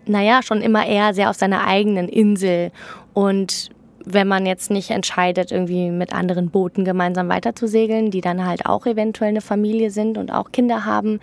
naja, 0.07 0.43
schon 0.43 0.61
immer 0.61 0.87
eher 0.87 1.15
sehr 1.15 1.31
auf 1.31 1.37
seiner 1.37 1.67
eigenen 1.67 2.09
Insel. 2.09 2.73
Und 3.15 3.71
wenn 4.05 4.29
man 4.29 4.45
jetzt 4.45 4.71
nicht 4.71 4.91
entscheidet, 4.91 5.51
irgendwie 5.51 5.91
mit 5.91 6.13
anderen 6.13 6.51
Booten 6.51 6.85
gemeinsam 6.85 7.29
weiter 7.29 7.55
zu 7.55 7.67
segeln, 7.67 8.11
die 8.11 8.21
dann 8.21 8.45
halt 8.45 8.67
auch 8.67 8.87
eventuell 8.87 9.31
eine 9.31 9.41
Familie 9.41 9.91
sind 9.91 10.19
und 10.19 10.31
auch 10.31 10.53
Kinder 10.53 10.85
haben. 10.85 11.21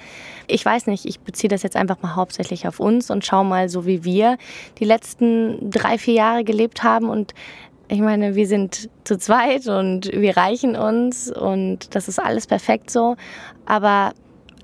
Ich 0.47 0.65
weiß 0.65 0.87
nicht, 0.87 1.05
ich 1.05 1.19
beziehe 1.19 1.49
das 1.49 1.61
jetzt 1.61 1.75
einfach 1.75 2.01
mal 2.01 2.15
hauptsächlich 2.15 2.67
auf 2.67 2.79
uns 2.79 3.11
und 3.11 3.25
schau 3.25 3.43
mal, 3.43 3.69
so 3.69 3.85
wie 3.85 4.03
wir 4.03 4.37
die 4.79 4.85
letzten 4.85 5.69
drei, 5.69 5.97
vier 5.97 6.15
Jahre 6.15 6.43
gelebt 6.43 6.83
haben 6.83 7.09
und 7.09 7.33
ich 7.91 7.99
meine, 7.99 8.35
wir 8.35 8.47
sind 8.47 8.89
zu 9.03 9.17
zweit 9.17 9.67
und 9.67 10.09
wir 10.13 10.37
reichen 10.37 10.77
uns 10.77 11.29
und 11.29 11.93
das 11.93 12.07
ist 12.07 12.19
alles 12.19 12.47
perfekt 12.47 12.89
so. 12.89 13.17
Aber 13.65 14.13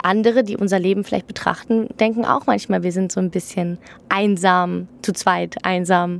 andere, 0.01 0.45
die 0.45 0.55
unser 0.55 0.79
Leben 0.79 1.03
vielleicht 1.03 1.27
betrachten, 1.27 1.89
denken 1.99 2.23
auch 2.23 2.45
manchmal, 2.45 2.83
wir 2.83 2.93
sind 2.93 3.11
so 3.11 3.19
ein 3.19 3.29
bisschen 3.29 3.79
einsam, 4.07 4.87
zu 5.01 5.11
zweit 5.11 5.57
einsam, 5.63 6.19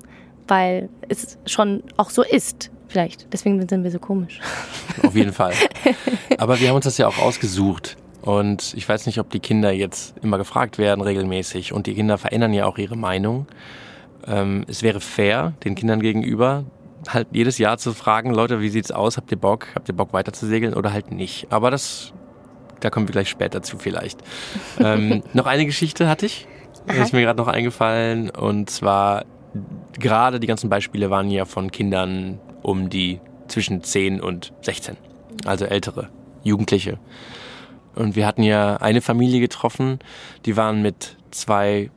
weil 0.50 0.90
es 1.08 1.38
schon 1.46 1.82
auch 1.96 2.10
so 2.10 2.24
ist. 2.24 2.72
Vielleicht. 2.90 3.32
Deswegen 3.32 3.66
sind 3.68 3.84
wir 3.86 3.92
so 3.92 4.00
komisch. 4.00 4.42
Auf 5.04 5.16
jeden 5.16 5.34
Fall. 5.34 5.54
Aber 6.38 6.60
wir 6.60 6.70
haben 6.70 6.76
uns 6.76 6.86
das 6.86 6.98
ja 6.98 7.08
auch 7.08 7.20
ausgesucht. 7.20 7.96
Und 8.22 8.74
ich 8.76 8.88
weiß 8.88 9.06
nicht, 9.06 9.20
ob 9.20 9.30
die 9.30 9.40
Kinder 9.40 9.72
jetzt 9.72 10.16
immer 10.22 10.38
gefragt 10.38 10.78
werden 10.78 11.02
regelmäßig. 11.02 11.72
Und 11.72 11.88
die 11.88 11.94
Kinder 11.94 12.18
verändern 12.18 12.54
ja 12.54 12.66
auch 12.66 12.78
ihre 12.78 12.98
Meinung. 12.98 13.48
Ähm, 14.26 14.66
es 14.68 14.84
wäre 14.84 15.00
fair 15.00 15.54
den 15.64 15.76
Kindern 15.76 16.02
gegenüber, 16.02 16.66
halt 17.10 17.28
jedes 17.32 17.58
Jahr 17.58 17.78
zu 17.78 17.94
fragen, 17.94 18.34
Leute, 18.34 18.62
wie 18.62 18.70
sieht's 18.70 18.92
aus? 18.92 19.18
Habt 19.18 19.32
ihr 19.32 19.38
Bock? 19.38 19.68
Habt 19.76 19.88
ihr 19.90 19.96
Bock 19.96 20.14
weiter 20.14 20.34
zu 20.34 20.46
segeln 20.46 20.74
oder 20.74 20.92
halt 20.92 21.12
nicht? 21.12 21.48
Aber 21.52 21.72
das, 21.72 22.14
da 22.80 22.90
kommen 22.90 23.08
wir 23.08 23.14
gleich 23.14 23.30
später 23.30 23.62
zu 23.62 23.78
vielleicht. 23.78 24.20
ähm, 24.80 25.24
noch 25.34 25.46
eine 25.46 25.66
Geschichte 25.66 26.08
hatte 26.08 26.26
ich. 26.26 26.48
Aha. 26.88 27.04
Ist 27.04 27.14
mir 27.14 27.22
gerade 27.22 27.38
noch 27.40 27.48
eingefallen. 27.48 28.30
Und 28.30 28.70
zwar, 28.70 29.26
gerade 30.00 30.40
die 30.40 30.48
ganzen 30.48 30.70
Beispiele 30.70 31.10
waren 31.10 31.30
ja 31.30 31.46
von 31.46 31.72
Kindern 31.72 32.40
um 32.62 32.90
die 32.90 33.20
zwischen 33.48 33.84
10 33.84 34.22
und 34.22 34.54
16. 34.62 34.98
Also 35.46 35.66
ältere, 35.66 36.10
Jugendliche. 36.44 37.00
Und 37.96 38.16
wir 38.16 38.28
hatten 38.28 38.44
ja 38.44 38.78
eine 38.78 39.02
Familie 39.02 39.40
getroffen, 39.40 40.00
die 40.46 40.56
waren 40.56 40.82
mit 40.82 41.18
zwei 41.32 41.90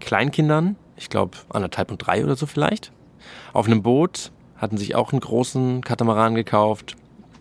Kleinkindern, 0.00 0.76
ich 0.96 1.10
glaube 1.10 1.36
anderthalb 1.50 1.90
und 1.90 1.98
drei 1.98 2.24
oder 2.24 2.36
so 2.36 2.46
vielleicht, 2.46 2.90
auf 3.52 3.66
einem 3.66 3.82
Boot, 3.82 4.32
hatten 4.62 4.78
sich 4.78 4.94
auch 4.94 5.12
einen 5.12 5.20
großen 5.20 5.82
Katamaran 5.82 6.34
gekauft 6.36 6.96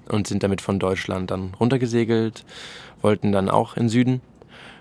und 0.10 0.28
sind 0.28 0.44
damit 0.44 0.60
von 0.60 0.80
Deutschland 0.80 1.32
dann 1.32 1.54
runtergesegelt, 1.60 2.44
wollten 3.02 3.32
dann 3.32 3.50
auch 3.50 3.78
in 3.78 3.88
Süden. 3.88 4.22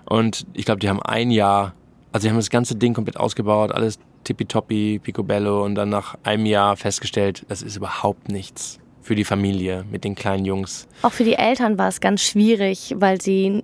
Und 0.05 0.47
ich 0.53 0.65
glaube, 0.65 0.79
die 0.79 0.89
haben 0.89 1.01
ein 1.01 1.29
Jahr, 1.29 1.73
also 2.11 2.25
die 2.25 2.29
haben 2.29 2.37
das 2.37 2.49
ganze 2.49 2.75
Ding 2.75 2.93
komplett 2.93 3.17
ausgebaut, 3.17 3.71
alles 3.71 3.99
tippitoppi, 4.23 4.99
picobello 5.01 5.63
und 5.63 5.75
dann 5.75 5.89
nach 5.89 6.15
einem 6.23 6.47
Jahr 6.47 6.75
festgestellt, 6.75 7.45
das 7.47 7.61
ist 7.61 7.77
überhaupt 7.77 8.29
nichts 8.29 8.79
für 9.01 9.15
die 9.15 9.23
Familie 9.23 9.83
mit 9.91 10.03
den 10.03 10.15
kleinen 10.15 10.45
Jungs. 10.45 10.87
Auch 11.01 11.11
für 11.11 11.23
die 11.23 11.33
Eltern 11.33 11.77
war 11.77 11.87
es 11.87 11.99
ganz 11.99 12.21
schwierig, 12.21 12.95
weil 12.97 13.19
sie 13.19 13.63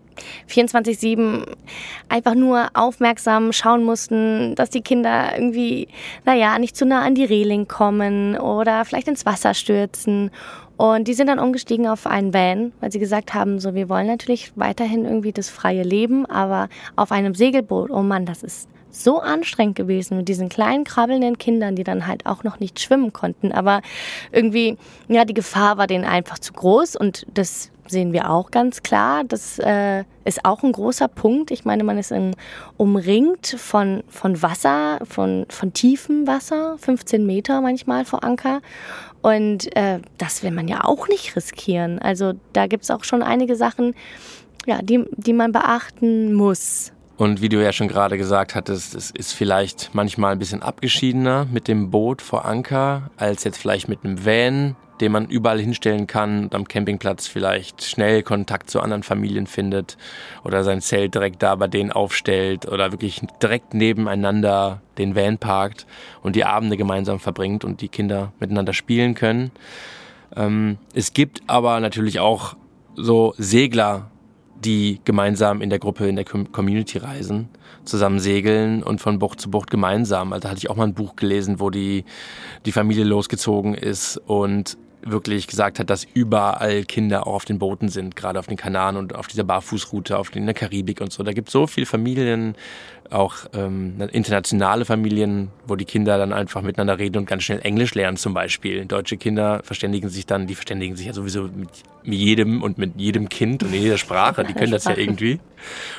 24-7 0.50 1.46
einfach 2.10 2.36
nur 2.36 2.70
aufmerksam 2.74 3.54
schauen 3.54 3.84
mussten, 3.84 4.56
dass 4.56 4.70
die 4.70 4.82
Kinder 4.82 5.34
irgendwie, 5.36 5.88
naja, 6.26 6.58
nicht 6.58 6.76
zu 6.76 6.86
nah 6.86 7.04
an 7.04 7.16
die 7.16 7.26
Reling 7.26 7.68
kommen 7.68 8.38
oder 8.38 8.84
vielleicht 8.86 9.08
ins 9.08 9.26
Wasser 9.26 9.54
stürzen. 9.54 10.32
Und 10.78 11.08
die 11.08 11.14
sind 11.14 11.28
dann 11.28 11.40
umgestiegen 11.40 11.88
auf 11.88 12.06
einen 12.06 12.34
Van, 12.34 12.72
weil 12.82 12.92
sie 12.92 13.00
gesagt 13.00 13.34
haben, 13.34 13.60
so, 13.60 13.74
wir 13.74 13.90
wollen 13.90 14.08
natürlich 14.08 14.52
weiterhin 14.56 15.06
irgendwie 15.06 15.32
das 15.32 15.50
freie 15.50 15.84
Leben, 15.84 16.26
aber 16.28 16.70
auf 16.96 17.12
einem 17.12 17.34
Segelboot, 17.34 17.90
oh 17.90 18.04
Mann, 18.04 18.26
das 18.26 18.44
ist 18.44 18.70
so 18.90 19.20
anstrengend 19.20 19.76
gewesen 19.76 20.18
mit 20.18 20.28
diesen 20.28 20.50
kleinen 20.50 20.84
krabbelnden 20.84 21.38
Kindern, 21.38 21.76
die 21.76 21.84
dann 21.84 22.08
halt 22.08 22.26
auch 22.26 22.44
noch 22.44 22.60
nicht 22.60 22.80
schwimmen 22.80 23.14
konnten. 23.14 23.52
Aber 23.52 23.82
irgendwie, 24.32 24.78
ja, 25.08 25.26
die 25.26 25.34
Gefahr 25.34 25.78
war 25.78 25.88
denen 25.88 26.06
einfach 26.06 26.40
zu 26.40 26.54
groß 26.54 26.96
und 26.96 27.26
das 27.34 27.72
sehen 27.90 28.14
wir 28.14 28.30
auch 28.30 28.52
ganz 28.52 28.84
klar. 28.84 29.24
Das 29.24 29.60
äh, 29.60 30.04
ist 30.26 30.46
auch 30.46 30.64
ein 30.64 30.72
großer 30.72 31.08
Punkt. 31.08 31.52
Ich 31.52 31.66
meine, 31.66 31.84
man 31.84 31.98
ist 31.98 32.12
in, 32.12 32.36
umringt 32.76 33.48
von, 33.48 34.04
von 34.08 34.42
Wasser, 34.42 35.00
von, 35.04 35.46
von 35.50 35.74
tiefem 35.74 36.28
Wasser, 36.28 36.78
15 36.80 37.26
Meter 37.26 37.62
manchmal 37.62 38.06
vor 38.06 38.24
Anker. 38.24 38.62
Und 39.22 39.76
äh, 39.76 40.00
das 40.18 40.44
will 40.44 40.52
man 40.52 40.68
ja 40.68 40.84
auch 40.84 41.08
nicht 41.08 41.36
riskieren. 41.36 42.00
Also 42.00 42.34
da 42.54 42.68
gibt 42.68 42.84
es 42.84 42.92
auch 42.92 43.04
schon 43.04 43.24
einige 43.24 43.56
Sachen, 43.56 43.96
ja, 44.66 44.82
die, 44.82 45.06
die 45.16 45.34
man 45.34 45.52
beachten 45.52 46.34
muss. 46.34 46.92
Und 47.18 47.42
wie 47.42 47.50
du 47.50 47.62
ja 47.62 47.74
schon 47.74 47.88
gerade 47.88 48.18
gesagt 48.18 48.54
hattest, 48.54 48.94
es 48.94 49.10
ist 49.10 49.34
vielleicht 49.34 49.90
manchmal 49.94 50.34
ein 50.34 50.40
bisschen 50.40 50.62
abgeschiedener 50.62 51.48
mit 51.52 51.68
dem 51.68 51.90
Boot 51.90 52.22
vor 52.22 52.46
Anker 52.46 53.10
als 53.18 53.44
jetzt 53.44 53.58
vielleicht 53.58 53.90
mit 53.90 54.04
einem 54.04 54.24
Van, 54.24 54.76
den 55.02 55.12
man 55.12 55.26
überall 55.28 55.60
hinstellen 55.60 56.06
kann 56.06 56.44
und 56.44 56.56
am 56.56 56.68
Campingplatz 56.68 57.26
vielleicht 57.28 57.84
schnell 57.84 58.22
Kontakt 58.22 58.70
zu 58.70 58.82
anderen 58.82 59.02
Familien 59.02 59.48
findet 59.48 59.98
oder 60.44 60.64
sein 60.64 60.80
Zelt 60.80 61.16
direkt 61.16 61.42
da 61.42 61.56
bei 61.56 61.68
denen 61.68 61.92
aufstellt 61.92 62.68
oder 62.68 62.92
wirklich 62.92 63.22
direkt 63.42 63.74
nebeneinander 63.74 64.82
den 65.00 65.16
Van 65.16 65.40
parkt 65.40 65.88
und 66.22 66.36
die 66.36 66.46
Abende 66.46 66.78
gemeinsam 66.78 67.20
verbringt 67.20 67.66
und 67.66 67.82
die 67.82 67.90
Kinder 67.90 68.32
miteinander 68.40 68.74
spielen 68.74 69.16
können. 69.16 69.52
Ähm, 70.36 70.78
es 70.94 71.14
gibt 71.14 71.42
aber 71.48 71.80
natürlich 71.80 72.20
auch 72.20 72.56
so 72.96 73.34
Segler, 73.38 74.12
die 74.64 75.00
gemeinsam 75.06 75.62
in 75.62 75.70
der 75.70 75.80
Gruppe, 75.80 76.08
in 76.08 76.16
der 76.16 76.26
Community 76.26 76.98
reisen, 76.98 77.50
zusammen 77.86 78.20
segeln 78.20 78.84
und 78.84 79.00
von 79.00 79.20
Bucht 79.20 79.40
zu 79.40 79.50
Bucht 79.52 79.70
gemeinsam. 79.70 80.34
Also 80.34 80.50
hatte 80.50 80.58
ich 80.58 80.70
auch 80.70 80.76
mal 80.76 80.86
ein 80.86 80.94
Buch 80.94 81.16
gelesen, 81.16 81.60
wo 81.60 81.70
die, 81.70 82.06
die 82.66 82.72
Familie 82.72 83.04
losgezogen 83.04 83.74
ist 83.76 84.18
und 84.26 84.78
wirklich 85.12 85.48
gesagt 85.48 85.80
hat, 85.80 85.90
dass 85.90 86.06
überall 86.14 86.84
Kinder 86.84 87.28
auch 87.28 87.34
auf 87.34 87.46
den 87.46 87.60
Booten 87.60 87.90
sind, 87.90 88.16
gerade 88.16 88.40
auf 88.40 88.48
den 88.48 88.58
Kanaren 88.58 88.98
und 88.98 89.16
auf 89.16 89.28
dieser 89.28 89.44
Barfußroute, 89.44 90.18
auf 90.18 90.36
in 90.36 90.46
der 90.46 90.54
Karibik 90.54 91.02
und 91.02 91.12
so. 91.12 91.24
Da 91.24 91.34
gibt 91.34 91.50
es 91.50 91.54
so 91.54 91.68
viele 91.68 91.86
Familien, 91.86 92.56
auch 93.10 93.36
ähm, 93.54 93.96
internationale 94.12 94.86
Familien, 94.86 95.50
wo 95.66 95.76
die 95.76 95.86
Kinder 95.86 96.18
dann 96.18 96.34
einfach 96.34 96.62
miteinander 96.62 97.00
reden 97.00 97.18
und 97.18 97.26
ganz 97.26 97.44
schnell 97.44 97.60
Englisch 97.64 97.96
lernen 97.96 98.18
zum 98.18 98.34
Beispiel. 98.34 98.86
Deutsche 98.86 99.18
Kinder 99.18 99.62
verständigen 99.64 100.10
sich 100.10 100.26
dann, 100.26 100.48
die 100.48 100.56
verständigen 100.56 100.96
sich 100.96 101.08
ja 101.08 101.14
sowieso 101.14 101.44
mit 101.44 101.70
jedem 102.04 102.64
und 102.64 102.78
mit 102.78 103.00
jedem 103.00 103.30
Kind 103.30 103.64
und 103.64 103.74
in 103.74 103.82
jeder 103.82 103.98
Sprache. 103.98 104.44
Die 104.44 104.54
können 104.54 104.72
das 104.72 104.86
ja 104.86 104.94
irgendwie. 104.98 105.40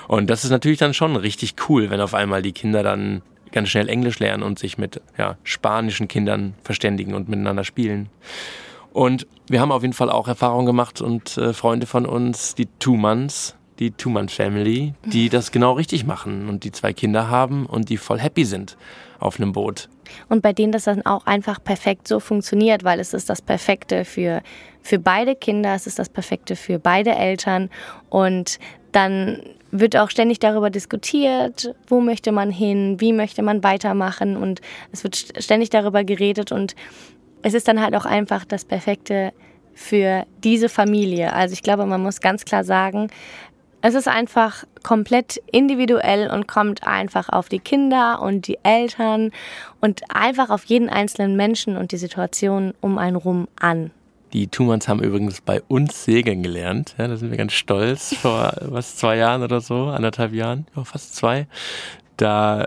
Und 0.07 0.29
das 0.31 0.45
ist 0.45 0.51
natürlich 0.51 0.79
dann 0.79 0.95
schon 0.95 1.17
richtig 1.17 1.55
cool, 1.69 1.91
wenn 1.91 2.01
auf 2.01 2.15
einmal 2.15 2.43
die 2.43 2.53
Kinder 2.53 2.83
dann 2.83 3.23
ganz 3.53 3.69
schnell 3.71 3.89
Englisch 3.89 4.19
lernen 4.19 4.43
und 4.43 4.59
sich 4.59 4.79
mit 4.79 5.01
ja, 5.17 5.37
spanischen 5.45 6.09
Kindern 6.09 6.55
verständigen 6.63 7.15
und 7.15 7.29
miteinander 7.29 7.65
spielen. 7.65 8.09
Und 8.93 9.27
wir 9.49 9.61
haben 9.61 9.73
auf 9.73 9.83
jeden 9.83 9.95
Fall 9.95 10.11
auch 10.11 10.29
Erfahrungen 10.29 10.67
gemacht 10.67 11.01
und 11.01 11.37
äh, 11.37 11.53
Freunde 11.53 11.87
von 11.87 12.07
uns, 12.07 12.55
die 12.55 12.67
Two-Mans, 12.79 13.55
die 13.79 13.93
Two-Man-Family, 13.93 14.95
die 15.05 15.29
das 15.29 15.53
genau 15.53 15.73
richtig 15.73 16.05
machen 16.05 16.49
und 16.49 16.65
die 16.65 16.73
zwei 16.73 16.93
Kinder 16.93 17.29
haben 17.29 17.67
und 17.67 17.89
die 17.91 17.97
voll 17.97 18.19
happy 18.19 18.45
sind 18.45 18.77
auf 19.21 19.39
einem 19.39 19.53
Boot. 19.53 19.89
Und 20.29 20.43
bei 20.43 20.53
denen 20.53 20.73
das 20.73 20.85
dann 20.85 21.05
auch 21.05 21.27
einfach 21.27 21.63
perfekt 21.63 22.09
so 22.09 22.19
funktioniert, 22.21 22.85
weil 22.85 22.99
es 22.99 23.15
ist 23.15 23.29
das 23.29 23.43
Perfekte 23.43 24.05
für, 24.05 24.43
für 24.83 24.99
beide 24.99 25.37
Kinder, 25.37 25.75
es 25.75 25.87
ist 25.87 25.99
das 25.99 26.09
Perfekte 26.09 26.57
für 26.57 26.79
beide 26.79 27.15
Eltern 27.15 27.71
und 28.09 28.59
dann 28.93 29.43
wird 29.71 29.97
auch 29.97 30.09
ständig 30.09 30.39
darüber 30.39 30.71
diskutiert, 30.71 31.75
wo 31.89 32.01
möchte 32.01 32.33
man 32.33 32.51
hin, 32.51 32.97
wie 33.01 33.13
möchte 33.13 33.43
man 33.43 33.63
weitermachen 33.63 34.37
und 34.37 34.63
es 34.93 35.05
wird 35.05 35.17
ständig 35.17 35.69
darüber 35.71 36.05
geredet 36.05 36.53
und 36.53 36.75
es 37.43 37.55
ist 37.55 37.69
dann 37.69 37.81
halt 37.81 37.95
auch 37.95 38.07
einfach 38.07 38.45
das 38.45 38.65
Perfekte 38.65 39.33
für 39.75 40.25
diese 40.43 40.69
Familie. 40.69 41.33
Also 41.33 41.53
ich 41.53 41.63
glaube, 41.63 41.87
man 41.87 42.03
muss 42.03 42.21
ganz 42.21 42.45
klar 42.45 42.65
sagen, 42.65 43.09
es 43.81 43.95
ist 43.95 44.09
einfach 44.09 44.65
komplett 44.83 45.41
individuell 45.53 46.31
und 46.31 46.49
kommt 46.49 46.85
einfach 46.87 47.29
auf 47.29 47.49
die 47.49 47.61
Kinder 47.61 48.21
und 48.21 48.49
die 48.49 48.59
Eltern 48.65 49.31
und 49.81 50.03
einfach 50.09 50.51
auf 50.51 50.65
jeden 50.65 50.89
einzelnen 50.89 51.37
Menschen 51.37 51.77
und 51.77 51.93
die 51.93 51.97
Situation 51.97 52.75
um 52.81 52.99
einen 52.99 53.17
rum 53.17 53.47
an. 53.61 53.93
Die 54.33 54.49
Thumans 54.49 54.89
haben 54.89 55.03
übrigens 55.03 55.41
bei 55.41 55.63
uns 55.69 56.05
segeln 56.05 56.43
gelernt. 56.43 56.95
Ja, 56.99 57.09
da 57.09 57.17
sind 57.17 57.31
wir 57.31 57.39
ganz 57.39 57.53
stolz. 57.53 58.15
Vor 58.15 58.53
was 58.63 58.97
zwei 58.97 59.17
Jahren 59.17 59.43
oder 59.43 59.61
so, 59.61 59.87
anderthalb 59.87 60.35
Jahren, 60.35 60.67
ja, 60.77 60.85
fast 60.85 61.15
zwei. 61.15 61.47
Da 62.19 62.67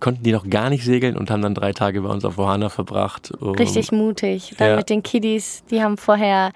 konnten 0.00 0.22
die 0.22 0.32
noch 0.32 0.48
gar 0.48 0.70
nicht 0.70 0.84
segeln 0.84 1.16
und 1.16 1.30
haben 1.30 1.42
dann 1.42 1.54
drei 1.54 1.72
Tage 1.72 2.00
bei 2.02 2.08
uns 2.08 2.24
auf 2.24 2.38
Ohana 2.38 2.68
verbracht. 2.68 3.32
Richtig 3.40 3.92
mutig. 3.92 4.54
Dann 4.58 4.70
ja. 4.70 4.76
mit 4.76 4.90
den 4.90 5.02
Kiddies, 5.02 5.64
die 5.70 5.82
haben 5.82 5.98
vorher 5.98 6.52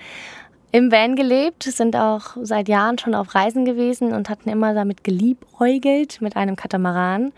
im 0.70 0.92
Van 0.92 1.16
gelebt, 1.16 1.64
sind 1.64 1.96
auch 1.96 2.36
seit 2.40 2.68
Jahren 2.68 2.98
schon 2.98 3.14
auf 3.14 3.34
Reisen 3.34 3.64
gewesen 3.64 4.12
und 4.12 4.30
hatten 4.30 4.48
immer 4.48 4.74
damit 4.74 5.04
geliebäugelt 5.04 6.20
mit 6.20 6.36
einem 6.36 6.54
Katamaran. 6.54 7.32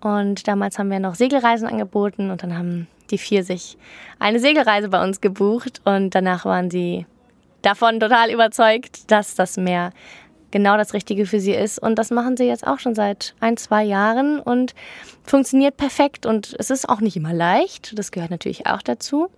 Und 0.00 0.46
damals 0.46 0.78
haben 0.78 0.90
wir 0.90 1.00
noch 1.00 1.16
Segelreisen 1.16 1.66
angeboten 1.66 2.30
und 2.30 2.42
dann 2.42 2.56
haben 2.56 2.86
die 3.10 3.18
vier 3.18 3.42
sich 3.42 3.76
eine 4.18 4.38
Segelreise 4.38 4.88
bei 4.88 5.02
uns 5.02 5.20
gebucht 5.20 5.80
und 5.84 6.14
danach 6.14 6.44
waren 6.44 6.70
sie 6.70 7.06
davon 7.62 7.98
total 7.98 8.30
überzeugt, 8.30 9.10
dass 9.10 9.34
das 9.34 9.56
Meer 9.56 9.90
genau 10.54 10.76
das 10.76 10.94
Richtige 10.94 11.26
für 11.26 11.40
sie 11.40 11.52
ist. 11.52 11.80
Und 11.80 11.98
das 11.98 12.12
machen 12.12 12.36
sie 12.36 12.44
jetzt 12.44 12.64
auch 12.64 12.78
schon 12.78 12.94
seit 12.94 13.34
ein, 13.40 13.56
zwei 13.56 13.82
Jahren 13.82 14.38
und 14.38 14.72
funktioniert 15.24 15.76
perfekt. 15.76 16.26
Und 16.26 16.54
es 16.60 16.70
ist 16.70 16.88
auch 16.88 17.00
nicht 17.00 17.16
immer 17.16 17.34
leicht. 17.34 17.98
Das 17.98 18.12
gehört 18.12 18.30
natürlich 18.30 18.66
auch 18.66 18.80
dazu. 18.80 19.28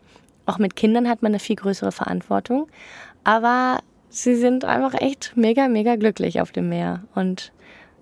Auch 0.45 0.59
mit 0.59 0.77
Kindern 0.77 1.09
hat 1.09 1.23
man 1.23 1.31
eine 1.31 1.39
viel 1.39 1.57
größere 1.57 1.91
Verantwortung. 1.91 2.69
Aber 3.25 3.81
sie 4.11 4.37
sind 4.37 4.67
einfach 4.67 4.93
echt 5.01 5.33
mega, 5.37 5.69
mega 5.69 5.97
glücklich 5.97 6.43
auf 6.43 6.53
dem 6.53 6.69
Meer 6.69 7.03
und 7.15 7.51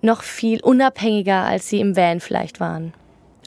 noch 0.01 0.21
viel 0.21 0.61
unabhängiger, 0.61 1.45
als 1.45 1.69
sie 1.69 1.79
im 1.79 1.95
Van 1.95 2.19
vielleicht 2.19 2.59
waren. 2.59 2.93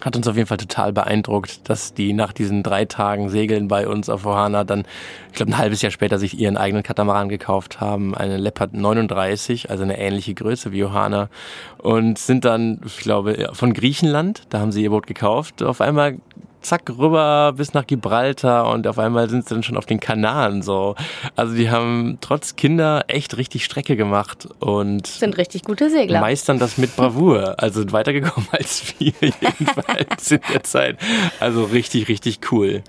Hat 0.00 0.14
uns 0.14 0.28
auf 0.28 0.36
jeden 0.36 0.46
Fall 0.46 0.58
total 0.58 0.92
beeindruckt, 0.92 1.68
dass 1.68 1.92
die 1.92 2.12
nach 2.12 2.32
diesen 2.32 2.62
drei 2.62 2.84
Tagen 2.84 3.30
Segeln 3.30 3.66
bei 3.66 3.88
uns 3.88 4.08
auf 4.08 4.26
Ohana 4.26 4.62
dann, 4.62 4.84
ich 5.30 5.34
glaube, 5.34 5.50
ein 5.52 5.58
halbes 5.58 5.82
Jahr 5.82 5.90
später 5.90 6.20
sich 6.20 6.38
ihren 6.38 6.56
eigenen 6.56 6.84
Katamaran 6.84 7.28
gekauft 7.28 7.80
haben, 7.80 8.14
eine 8.14 8.36
Leopard 8.36 8.74
39, 8.74 9.70
also 9.70 9.82
eine 9.82 9.98
ähnliche 9.98 10.34
Größe 10.34 10.70
wie 10.70 10.84
Ohana 10.84 11.30
und 11.78 12.18
sind 12.18 12.44
dann, 12.44 12.80
ich 12.86 12.98
glaube, 12.98 13.50
von 13.54 13.72
Griechenland, 13.72 14.42
da 14.50 14.60
haben 14.60 14.70
sie 14.70 14.84
ihr 14.84 14.90
Boot 14.90 15.08
gekauft, 15.08 15.64
auf 15.64 15.80
einmal 15.80 16.18
zack 16.60 16.90
rüber 16.90 17.52
bis 17.56 17.74
nach 17.74 17.86
Gibraltar 17.86 18.70
und 18.70 18.86
auf 18.86 18.98
einmal 18.98 19.28
sind 19.30 19.48
sie 19.48 19.54
dann 19.54 19.62
schon 19.62 19.76
auf 19.76 19.86
den 19.86 20.00
Kanaren 20.00 20.62
so. 20.62 20.94
Also 21.36 21.54
die 21.54 21.70
haben 21.70 22.18
trotz 22.20 22.56
Kinder 22.56 23.04
echt 23.08 23.36
richtig 23.36 23.64
Strecke 23.64 23.96
gemacht 23.96 24.48
und 24.60 25.06
sind 25.06 25.36
richtig 25.36 25.64
gute 25.64 25.90
Segler. 25.90 26.20
Meistern 26.20 26.58
das 26.58 26.78
mit 26.78 26.96
Bravour. 26.96 27.54
Also 27.58 27.90
weitergekommen 27.92 28.48
als 28.52 28.94
wir 28.98 29.12
jedenfalls 29.20 30.30
in 30.30 30.40
der 30.52 30.62
Zeit. 30.62 30.98
Also 31.40 31.64
richtig, 31.64 32.08
richtig 32.08 32.40
cool. 32.52 32.82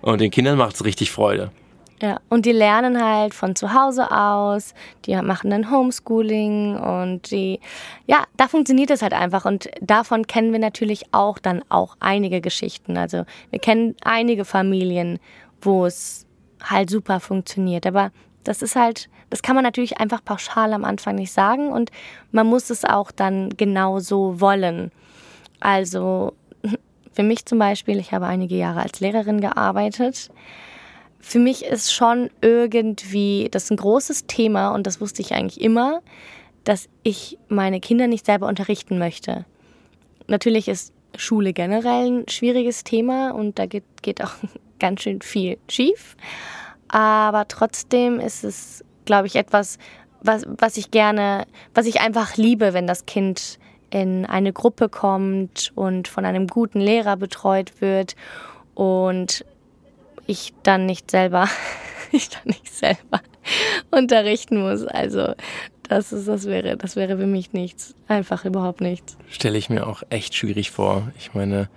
Und 0.00 0.20
den 0.20 0.30
Kindern 0.30 0.58
macht 0.58 0.74
es 0.74 0.84
richtig 0.84 1.10
Freude. 1.10 1.50
Ja, 2.04 2.20
und 2.28 2.44
die 2.44 2.52
lernen 2.52 3.02
halt 3.02 3.32
von 3.32 3.56
zu 3.56 3.72
Hause 3.72 4.10
aus, 4.10 4.74
die 5.06 5.16
machen 5.16 5.48
dann 5.48 5.70
Homeschooling 5.70 6.76
und 6.76 7.30
die, 7.30 7.60
ja, 8.06 8.24
da 8.36 8.46
funktioniert 8.46 8.90
es 8.90 9.00
halt 9.00 9.14
einfach 9.14 9.46
und 9.46 9.70
davon 9.80 10.26
kennen 10.26 10.52
wir 10.52 10.58
natürlich 10.58 11.06
auch 11.14 11.38
dann 11.38 11.64
auch 11.70 11.96
einige 12.00 12.42
Geschichten. 12.42 12.98
Also 12.98 13.24
wir 13.48 13.58
kennen 13.58 13.96
einige 14.04 14.44
Familien, 14.44 15.18
wo 15.62 15.86
es 15.86 16.26
halt 16.62 16.90
super 16.90 17.20
funktioniert, 17.20 17.86
aber 17.86 18.10
das 18.42 18.60
ist 18.60 18.76
halt, 18.76 19.08
das 19.30 19.40
kann 19.40 19.54
man 19.54 19.64
natürlich 19.64 19.98
einfach 19.98 20.22
pauschal 20.22 20.74
am 20.74 20.84
Anfang 20.84 21.14
nicht 21.14 21.32
sagen 21.32 21.72
und 21.72 21.90
man 22.32 22.46
muss 22.46 22.68
es 22.68 22.84
auch 22.84 23.12
dann 23.12 23.48
genau 23.56 23.98
so 23.98 24.42
wollen. 24.42 24.92
Also 25.58 26.34
für 27.14 27.22
mich 27.22 27.46
zum 27.46 27.58
Beispiel, 27.58 27.98
ich 27.98 28.12
habe 28.12 28.26
einige 28.26 28.56
Jahre 28.56 28.82
als 28.82 29.00
Lehrerin 29.00 29.40
gearbeitet 29.40 30.28
für 31.24 31.38
mich 31.38 31.64
ist 31.64 31.92
schon 31.92 32.30
irgendwie 32.42 33.48
das 33.50 33.64
ist 33.64 33.70
ein 33.70 33.78
großes 33.78 34.26
Thema 34.26 34.74
und 34.74 34.86
das 34.86 35.00
wusste 35.00 35.22
ich 35.22 35.32
eigentlich 35.32 35.60
immer, 35.60 36.02
dass 36.64 36.88
ich 37.02 37.38
meine 37.48 37.80
Kinder 37.80 38.06
nicht 38.06 38.26
selber 38.26 38.46
unterrichten 38.46 38.98
möchte. 38.98 39.46
Natürlich 40.26 40.68
ist 40.68 40.92
Schule 41.16 41.52
generell 41.54 42.10
ein 42.10 42.28
schwieriges 42.28 42.84
Thema 42.84 43.30
und 43.30 43.58
da 43.58 43.66
geht, 43.66 43.84
geht 44.02 44.22
auch 44.22 44.32
ganz 44.78 45.02
schön 45.02 45.22
viel 45.22 45.56
schief. 45.68 46.16
Aber 46.88 47.48
trotzdem 47.48 48.20
ist 48.20 48.44
es, 48.44 48.84
glaube 49.06 49.26
ich, 49.26 49.36
etwas, 49.36 49.78
was, 50.20 50.44
was 50.46 50.76
ich 50.76 50.90
gerne, 50.90 51.46
was 51.72 51.86
ich 51.86 52.00
einfach 52.00 52.36
liebe, 52.36 52.74
wenn 52.74 52.86
das 52.86 53.06
Kind 53.06 53.58
in 53.88 54.26
eine 54.26 54.52
Gruppe 54.52 54.90
kommt 54.90 55.72
und 55.74 56.06
von 56.06 56.24
einem 56.26 56.48
guten 56.48 56.80
Lehrer 56.80 57.16
betreut 57.16 57.80
wird 57.80 58.14
und 58.74 59.44
ich 60.26 60.52
dann 60.62 60.86
nicht 60.86 61.10
selber, 61.10 61.48
ich 62.12 62.28
dann 62.28 62.46
nicht 62.46 62.72
selber 62.72 63.20
unterrichten 63.90 64.62
muss. 64.62 64.84
Also 64.84 65.34
das 65.88 66.12
ist, 66.12 66.28
das 66.28 66.46
wäre, 66.46 66.76
das 66.76 66.96
wäre 66.96 67.16
für 67.16 67.26
mich 67.26 67.52
nichts. 67.52 67.94
Einfach 68.08 68.44
überhaupt 68.44 68.80
nichts. 68.80 69.16
Stelle 69.28 69.58
ich 69.58 69.70
mir 69.70 69.86
auch 69.86 70.02
echt 70.10 70.34
schwierig 70.34 70.70
vor. 70.70 71.12
Ich 71.18 71.34
meine, 71.34 71.68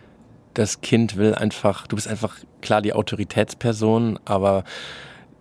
das 0.54 0.82
Kind 0.82 1.18
will 1.18 1.36
einfach, 1.36 1.88
du 1.88 1.96
bist 1.96 2.08
einfach 2.08 2.36
klar 2.62 2.82
die 2.82 2.94
Autoritätsperson, 2.94 4.20
aber 4.26 4.64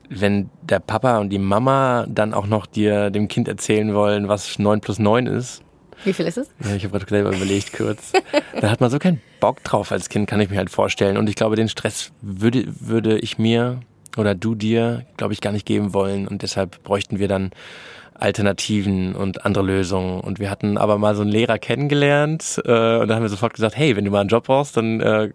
wenn 0.08 0.50
der 0.62 0.80
Papa 0.80 1.18
und 1.18 1.30
die 1.30 1.38
Mama 1.38 2.06
dann 2.08 2.34
auch 2.34 2.46
noch 2.46 2.66
dir 2.66 3.10
dem 3.10 3.28
Kind 3.28 3.48
erzählen 3.48 3.94
wollen, 3.94 4.28
was 4.28 4.58
9 4.58 4.80
plus 4.80 4.98
9 4.98 5.26
ist, 5.26 5.62
wie 6.04 6.12
viel 6.12 6.26
ist 6.26 6.38
es? 6.38 6.48
Ja, 6.64 6.74
ich 6.74 6.84
habe 6.84 6.98
gerade 6.98 7.08
selber 7.08 7.34
überlegt 7.34 7.72
kurz. 7.72 8.12
da 8.60 8.70
hat 8.70 8.80
man 8.80 8.90
so 8.90 8.98
keinen 8.98 9.20
Bock 9.40 9.62
drauf 9.64 9.92
als 9.92 10.08
Kind, 10.08 10.28
kann 10.28 10.40
ich 10.40 10.50
mir 10.50 10.58
halt 10.58 10.70
vorstellen. 10.70 11.16
Und 11.16 11.28
ich 11.28 11.36
glaube, 11.36 11.56
den 11.56 11.68
Stress 11.68 12.12
würde, 12.20 12.64
würde 12.80 13.18
ich 13.18 13.38
mir 13.38 13.80
oder 14.16 14.34
du 14.34 14.54
dir, 14.54 15.04
glaube 15.16 15.32
ich, 15.34 15.40
gar 15.40 15.52
nicht 15.52 15.66
geben 15.66 15.92
wollen. 15.92 16.26
Und 16.26 16.42
deshalb 16.42 16.82
bräuchten 16.82 17.18
wir 17.18 17.28
dann 17.28 17.50
Alternativen 18.18 19.14
und 19.14 19.44
andere 19.44 19.64
Lösungen. 19.64 20.20
Und 20.20 20.38
wir 20.38 20.50
hatten 20.50 20.78
aber 20.78 20.98
mal 20.98 21.14
so 21.14 21.22
einen 21.22 21.30
Lehrer 21.30 21.58
kennengelernt 21.58 22.60
äh, 22.64 22.98
und 22.98 23.08
da 23.08 23.14
haben 23.14 23.22
wir 23.22 23.28
sofort 23.28 23.54
gesagt, 23.54 23.76
hey, 23.76 23.96
wenn 23.96 24.04
du 24.04 24.10
mal 24.10 24.20
einen 24.20 24.28
Job 24.28 24.44
brauchst, 24.44 24.76
dann 24.76 25.00
äh, 25.00 25.30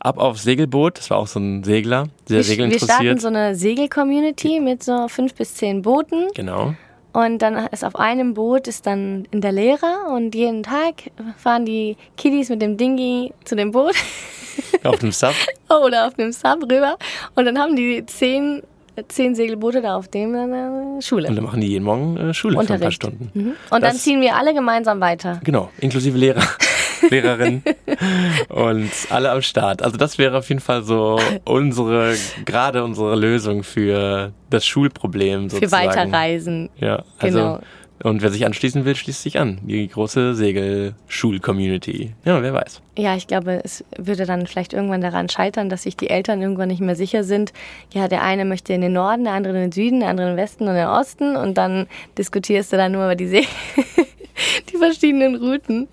ab 0.00 0.18
aufs 0.18 0.42
Segelboot. 0.44 0.98
Das 0.98 1.10
war 1.10 1.18
auch 1.18 1.26
so 1.26 1.40
ein 1.40 1.64
Segler, 1.64 2.08
sehr 2.26 2.38
wir, 2.38 2.44
segelinteressiert. 2.44 3.00
Wir 3.00 3.04
starten 3.06 3.20
so 3.20 3.28
eine 3.28 3.54
Segel-Community 3.54 4.60
mit 4.60 4.82
so 4.82 5.08
fünf 5.08 5.34
bis 5.34 5.54
zehn 5.54 5.82
Booten. 5.82 6.28
Genau. 6.34 6.74
Und 7.12 7.38
dann 7.42 7.56
ist 7.68 7.84
auf 7.84 7.96
einem 7.96 8.34
Boot 8.34 8.66
ist 8.68 8.86
dann 8.86 9.26
in 9.30 9.40
der 9.40 9.52
Lehrer 9.52 10.06
und 10.14 10.34
jeden 10.34 10.62
Tag 10.62 10.94
fahren 11.36 11.66
die 11.66 11.96
Kiddies 12.16 12.48
mit 12.48 12.62
dem 12.62 12.76
Dingi 12.76 13.32
zu 13.44 13.54
dem 13.54 13.70
Boot. 13.70 13.94
Auf 14.84 14.98
dem 14.98 15.12
Sub? 15.12 15.32
Oder 15.68 16.06
auf 16.06 16.14
dem 16.14 16.32
Sub 16.32 16.62
rüber. 16.64 16.98
Und 17.34 17.46
dann 17.46 17.58
haben 17.58 17.74
die 17.76 18.04
zehn, 18.04 18.62
zehn 19.08 19.34
Segelboote 19.34 19.80
da 19.80 19.96
auf 19.96 20.08
dem 20.08 20.34
äh, 20.34 21.00
Schule. 21.00 21.28
Und 21.28 21.36
dann 21.36 21.44
machen 21.44 21.60
die 21.60 21.68
jeden 21.68 21.84
Morgen 21.84 22.16
äh, 22.16 22.34
Schule 22.34 22.58
Unterricht. 22.58 22.68
für 22.68 22.74
ein 22.74 22.80
paar 22.80 22.90
Stunden. 22.90 23.30
Mhm. 23.32 23.54
Und 23.70 23.82
das, 23.82 23.92
dann 23.92 23.96
ziehen 23.96 24.20
wir 24.20 24.36
alle 24.36 24.52
gemeinsam 24.52 25.00
weiter. 25.00 25.40
Genau, 25.44 25.70
inklusive 25.78 26.18
Lehrer. 26.18 26.42
Lehrerin 27.10 27.62
und 28.48 28.90
alle 29.10 29.30
am 29.30 29.42
Start. 29.42 29.82
Also 29.82 29.96
das 29.96 30.18
wäre 30.18 30.38
auf 30.38 30.48
jeden 30.48 30.60
Fall 30.60 30.82
so 30.82 31.18
unsere, 31.44 32.14
gerade 32.44 32.84
unsere 32.84 33.16
Lösung 33.16 33.62
für 33.62 34.32
das 34.50 34.66
Schulproblem 34.66 35.48
sozusagen. 35.50 35.82
Für 35.82 35.88
Weiterreisen. 35.88 36.70
Ja, 36.78 37.04
also 37.18 37.38
genau. 37.38 37.60
Und 38.02 38.20
wer 38.20 38.30
sich 38.30 38.44
anschließen 38.44 38.84
will, 38.84 38.96
schließt 38.96 39.22
sich 39.22 39.38
an. 39.38 39.60
Die 39.62 39.86
große 39.86 40.34
Segelschul-Community. 40.34 42.14
Ja, 42.24 42.42
wer 42.42 42.52
weiß. 42.52 42.82
Ja, 42.98 43.14
ich 43.14 43.28
glaube, 43.28 43.60
es 43.62 43.84
würde 43.96 44.26
dann 44.26 44.46
vielleicht 44.48 44.72
irgendwann 44.72 45.00
daran 45.00 45.28
scheitern, 45.28 45.68
dass 45.68 45.84
sich 45.84 45.96
die 45.96 46.10
Eltern 46.10 46.42
irgendwann 46.42 46.68
nicht 46.68 46.80
mehr 46.80 46.96
sicher 46.96 47.22
sind. 47.22 47.52
Ja, 47.92 48.08
der 48.08 48.22
eine 48.22 48.44
möchte 48.44 48.72
in 48.72 48.80
den 48.80 48.92
Norden, 48.92 49.24
der 49.24 49.34
andere 49.34 49.54
in 49.54 49.60
den 49.60 49.72
Süden, 49.72 50.00
der 50.00 50.08
andere 50.08 50.30
in 50.30 50.36
den 50.36 50.42
Westen 50.42 50.64
und 50.64 50.70
in 50.70 50.76
den 50.76 50.88
Osten. 50.88 51.36
Und 51.36 51.56
dann 51.56 51.86
diskutierst 52.18 52.72
du 52.72 52.76
dann 52.76 52.90
nur 52.90 53.04
über 53.04 53.14
die, 53.14 53.28
See 53.28 53.46
die 54.72 54.76
verschiedenen 54.76 55.36
Routen. 55.36 55.88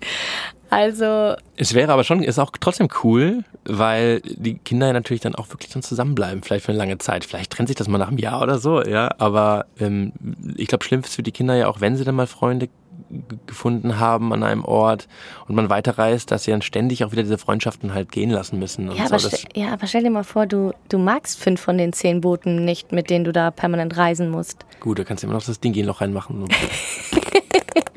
Also. 0.70 1.34
Es 1.56 1.74
wäre 1.74 1.92
aber 1.92 2.04
schon, 2.04 2.22
ist 2.22 2.38
auch 2.38 2.52
trotzdem 2.58 2.88
cool, 3.02 3.44
weil 3.64 4.20
die 4.20 4.54
Kinder 4.54 4.92
natürlich 4.92 5.20
dann 5.20 5.34
auch 5.34 5.48
wirklich 5.50 5.70
dann 5.72 5.82
zusammenbleiben, 5.82 6.42
vielleicht 6.42 6.64
für 6.64 6.72
eine 6.72 6.78
lange 6.78 6.98
Zeit. 6.98 7.24
Vielleicht 7.24 7.52
trennt 7.52 7.68
sich 7.68 7.76
das 7.76 7.88
mal 7.88 7.98
nach 7.98 8.08
einem 8.08 8.18
Jahr 8.18 8.40
oder 8.40 8.58
so, 8.58 8.82
ja. 8.82 9.10
Aber 9.18 9.66
ähm, 9.80 10.12
ich 10.56 10.68
glaube, 10.68 10.84
schlimm 10.84 11.00
ist 11.00 11.16
für 11.16 11.24
die 11.24 11.32
Kinder 11.32 11.56
ja 11.56 11.66
auch, 11.66 11.80
wenn 11.80 11.96
sie 11.96 12.04
dann 12.04 12.14
mal 12.14 12.28
Freunde 12.28 12.68
gefunden 13.46 13.98
haben 13.98 14.32
an 14.32 14.44
einem 14.44 14.64
Ort 14.64 15.08
und 15.48 15.54
man 15.56 15.68
weiterreist, 15.68 16.30
dass 16.30 16.44
sie 16.44 16.52
dann 16.52 16.62
ständig 16.62 17.04
auch 17.04 17.12
wieder 17.12 17.22
diese 17.22 17.38
Freundschaften 17.38 17.92
halt 17.92 18.12
gehen 18.12 18.30
lassen 18.30 18.58
müssen. 18.58 18.90
ja, 18.92 19.08
so. 19.08 19.14
aber 19.14 19.36
ja, 19.54 19.72
aber 19.72 19.86
stell 19.88 20.04
dir 20.04 20.10
mal 20.10 20.22
vor, 20.22 20.46
du, 20.46 20.72
du 20.88 20.98
magst 20.98 21.40
fünf 21.40 21.60
von 21.60 21.78
den 21.78 21.92
zehn 21.92 22.20
Booten 22.20 22.64
nicht, 22.64 22.92
mit 22.92 23.10
denen 23.10 23.24
du 23.24 23.32
da 23.32 23.50
permanent 23.50 23.96
reisen 23.96 24.30
musst. 24.30 24.64
Gut, 24.78 24.98
da 24.98 25.04
kannst 25.04 25.22
du 25.22 25.26
immer 25.26 25.34
noch 25.34 25.44
das 25.44 25.58
Ding 25.58 25.72
gehen 25.72 25.86
noch 25.86 26.00
reinmachen. 26.00 26.46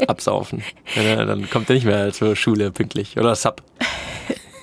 absaufen. 0.07 0.63
Dann 0.95 1.49
kommt 1.49 1.69
er 1.69 1.75
nicht 1.75 1.85
mehr 1.85 2.11
zur 2.11 2.35
Schule 2.35 2.71
pünktlich. 2.71 3.17
Oder 3.17 3.35
Sub. 3.35 3.61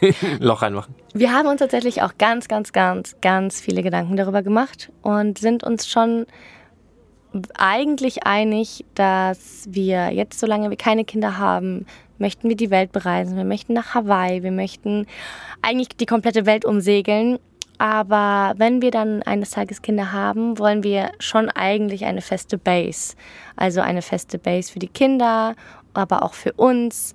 Loch 0.39 0.63
reinmachen. 0.63 0.95
Wir 1.13 1.33
haben 1.33 1.49
uns 1.49 1.61
tatsächlich 1.61 2.03
auch 2.03 2.13
ganz, 2.19 2.49
ganz, 2.49 2.73
ganz, 2.73 3.17
ganz 3.21 3.61
viele 3.61 3.83
Gedanken 3.83 4.17
darüber 4.17 4.43
gemacht 4.43 4.91
und 5.03 5.39
sind 5.39 5.63
uns 5.63 5.89
schon 5.89 6.27
eigentlich 7.55 8.25
einig, 8.27 8.85
dass 8.95 9.65
wir 9.69 10.11
jetzt, 10.13 10.41
solange 10.41 10.71
wir 10.71 10.77
keine 10.77 11.05
Kinder 11.05 11.39
haben, 11.39 11.87
möchten 12.19 12.49
wir 12.49 12.57
die 12.57 12.71
Welt 12.71 12.93
bereisen. 12.93 13.37
Wir 13.37 13.45
möchten 13.45 13.73
nach 13.73 13.95
Hawaii, 13.95 14.43
wir 14.43 14.53
möchten 14.53 15.07
eigentlich 15.63 15.89
die 15.89 16.07
komplette 16.07 16.47
Welt 16.47 16.65
umsegeln 16.65 17.39
aber 17.81 18.53
wenn 18.59 18.83
wir 18.83 18.91
dann 18.91 19.23
eines 19.23 19.53
Tages 19.53 19.81
Kinder 19.81 20.13
haben, 20.13 20.59
wollen 20.59 20.83
wir 20.83 21.13
schon 21.19 21.49
eigentlich 21.49 22.05
eine 22.05 22.21
feste 22.21 22.59
Base. 22.59 23.15
Also 23.57 23.81
eine 23.81 24.03
feste 24.03 24.39
Base 24.39 24.71
für 24.71 24.79
die 24.79 24.89
Kinder, 24.89 25.55
aber 25.95 26.23
auch 26.23 26.35
für 26.35 26.53
uns, 26.53 27.15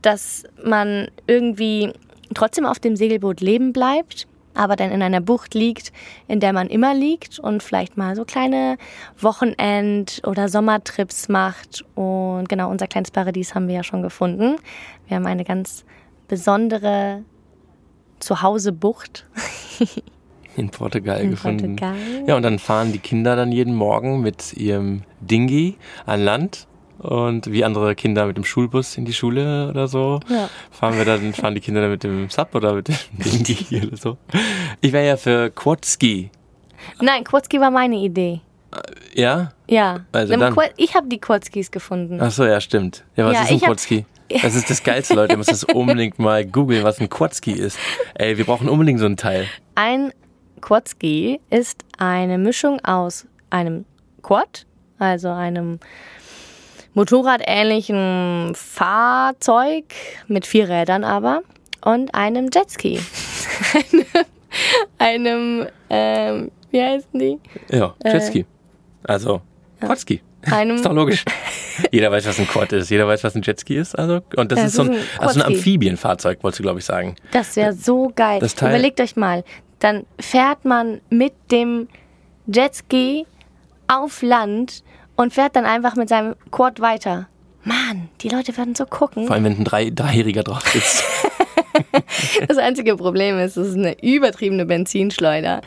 dass 0.00 0.44
man 0.64 1.08
irgendwie 1.26 1.92
trotzdem 2.32 2.64
auf 2.64 2.78
dem 2.78 2.96
Segelboot 2.96 3.42
leben 3.42 3.74
bleibt, 3.74 4.26
aber 4.54 4.76
dann 4.76 4.92
in 4.92 5.02
einer 5.02 5.20
Bucht 5.20 5.52
liegt, 5.52 5.92
in 6.26 6.40
der 6.40 6.54
man 6.54 6.68
immer 6.68 6.94
liegt 6.94 7.38
und 7.38 7.62
vielleicht 7.62 7.98
mal 7.98 8.16
so 8.16 8.24
kleine 8.24 8.78
Wochenend- 9.20 10.22
oder 10.26 10.48
Sommertrips 10.48 11.28
macht. 11.28 11.84
Und 11.96 12.48
genau, 12.48 12.70
unser 12.70 12.86
kleines 12.86 13.10
Paradies 13.10 13.54
haben 13.54 13.68
wir 13.68 13.74
ja 13.74 13.84
schon 13.84 14.00
gefunden. 14.00 14.56
Wir 15.06 15.18
haben 15.18 15.26
eine 15.26 15.44
ganz 15.44 15.84
besondere 16.28 17.24
Zuhause-Bucht. 18.22 19.26
In 20.56 20.70
Portugal 20.70 21.20
In 21.20 21.30
gefunden. 21.30 21.76
Portugal. 21.76 21.96
Ja, 22.26 22.36
und 22.36 22.42
dann 22.42 22.58
fahren 22.58 22.92
die 22.92 22.98
Kinder 22.98 23.36
dann 23.36 23.52
jeden 23.52 23.74
Morgen 23.74 24.20
mit 24.20 24.52
ihrem 24.52 25.02
Dingi 25.20 25.76
an 26.04 26.22
Land 26.22 26.66
und 26.98 27.50
wie 27.50 27.64
andere 27.64 27.94
Kinder 27.94 28.26
mit 28.26 28.36
dem 28.36 28.44
Schulbus 28.44 28.96
in 28.96 29.04
die 29.04 29.12
Schule 29.12 29.68
oder 29.68 29.88
so, 29.88 30.20
ja. 30.28 30.48
fahren 30.70 30.96
wir 30.98 31.04
dann, 31.04 31.32
fahren 31.32 31.54
die 31.54 31.60
Kinder 31.60 31.80
dann 31.80 31.90
mit 31.90 32.04
dem 32.04 32.30
Sub 32.30 32.54
oder 32.54 32.74
mit 32.74 32.88
dem 32.88 32.96
Dingi 33.12 33.86
oder 33.86 33.96
so. 33.96 34.18
Ich 34.80 34.92
wäre 34.92 35.06
ja 35.06 35.16
für 35.16 35.50
Quadski. 35.50 36.30
Nein, 37.00 37.24
Quadski 37.24 37.60
war 37.60 37.70
meine 37.70 37.96
Idee. 37.96 38.40
Ja? 39.14 39.52
Ja. 39.68 40.00
Also 40.12 40.36
dann, 40.36 40.56
ich 40.76 40.94
habe 40.94 41.08
die 41.08 41.18
Quadskis 41.18 41.70
gefunden. 41.70 42.18
Ach 42.20 42.30
so, 42.30 42.44
ja, 42.44 42.60
stimmt. 42.60 43.04
Ja, 43.16 43.26
was 43.26 43.34
ja, 43.34 43.42
ist 43.42 43.50
ein 43.50 43.60
Quadski? 43.60 44.06
Das 44.40 44.54
ist 44.54 44.70
das 44.70 44.82
Geilste, 44.82 45.14
Leute. 45.14 45.34
Ihr 45.34 45.38
müsst 45.38 45.50
das 45.50 45.64
unbedingt 45.64 46.18
mal 46.18 46.44
googeln, 46.44 46.84
was 46.84 47.00
ein 47.00 47.08
Quadski 47.10 47.52
ist. 47.52 47.78
Ey, 48.14 48.38
wir 48.38 48.44
brauchen 48.44 48.68
unbedingt 48.68 49.00
so 49.00 49.06
ein 49.06 49.16
Teil. 49.16 49.46
Ein 49.74 50.12
Quadski 50.60 51.40
ist 51.50 51.84
eine 51.98 52.38
Mischung 52.38 52.80
aus 52.84 53.26
einem 53.50 53.84
Quad, 54.22 54.66
also 54.98 55.28
einem 55.28 55.80
motorradähnlichen 56.94 58.52
Fahrzeug 58.54 59.84
mit 60.28 60.46
vier 60.46 60.68
Rädern 60.68 61.04
aber 61.04 61.42
und 61.84 62.14
einem 62.14 62.48
Jetski. 62.52 63.00
einem, 64.98 65.66
ähm, 65.90 66.50
wie 66.70 66.82
heißen 66.82 67.18
die? 67.18 67.38
Ja, 67.70 67.94
Jetski. 68.04 68.46
also, 69.04 69.40
Quadski. 69.80 70.22
Einem, 70.50 70.76
Ist 70.76 70.86
doch 70.86 70.92
logisch. 70.92 71.24
Jeder 71.90 72.10
weiß, 72.10 72.26
was 72.26 72.38
ein 72.38 72.46
Quad 72.46 72.72
ist. 72.72 72.90
Jeder 72.90 73.06
weiß, 73.06 73.24
was 73.24 73.34
ein 73.34 73.42
Jetski 73.42 73.76
ist. 73.76 73.98
Also, 73.98 74.20
und 74.36 74.52
das 74.52 74.58
Ja, 74.58 74.64
ist 74.66 74.74
so 74.74 74.82
ein, 74.82 74.96
also 75.18 75.40
ein. 75.40 75.46
Amphibienfahrzeug, 75.46 76.42
wolltest 76.42 76.58
du, 76.60 76.62
glaube 76.62 76.78
ich, 76.80 76.84
sagen. 76.84 77.16
Das 77.32 77.56
wäre 77.56 77.72
so 77.72 78.12
geil. 78.14 78.40
Überlegt 78.42 79.00
euch 79.00 79.16
mal, 79.16 79.44
dann 79.78 80.04
fährt 80.20 80.64
man 80.64 81.00
mit 81.10 81.32
dem 81.50 81.88
Jetski 82.46 83.26
auf 83.88 84.22
Land 84.22 84.82
und 85.16 85.32
fährt 85.32 85.56
dann 85.56 85.64
einfach 85.66 85.96
mit 85.96 86.08
seinem 86.08 86.34
Quad 86.50 86.80
weiter. 86.80 87.28
Mann, 87.64 88.08
die 88.20 88.28
Leute 88.28 88.56
werden 88.56 88.74
so 88.74 88.86
gucken. 88.86 89.26
Vor 89.26 89.34
allem, 89.34 89.44
wenn 89.44 89.58
ein 89.58 89.64
Drei 89.64 89.90
Dreijähriger 89.90 90.42
drauf 90.42 90.62
sitzt. 90.68 91.04
Das 92.46 92.58
einzige 92.58 92.96
Problem 92.96 93.38
ist, 93.38 93.56
es 93.56 93.68
ist 93.68 93.76
eine 93.76 93.96
übertriebene 94.02 94.66
Benzinschleuder. 94.66 95.62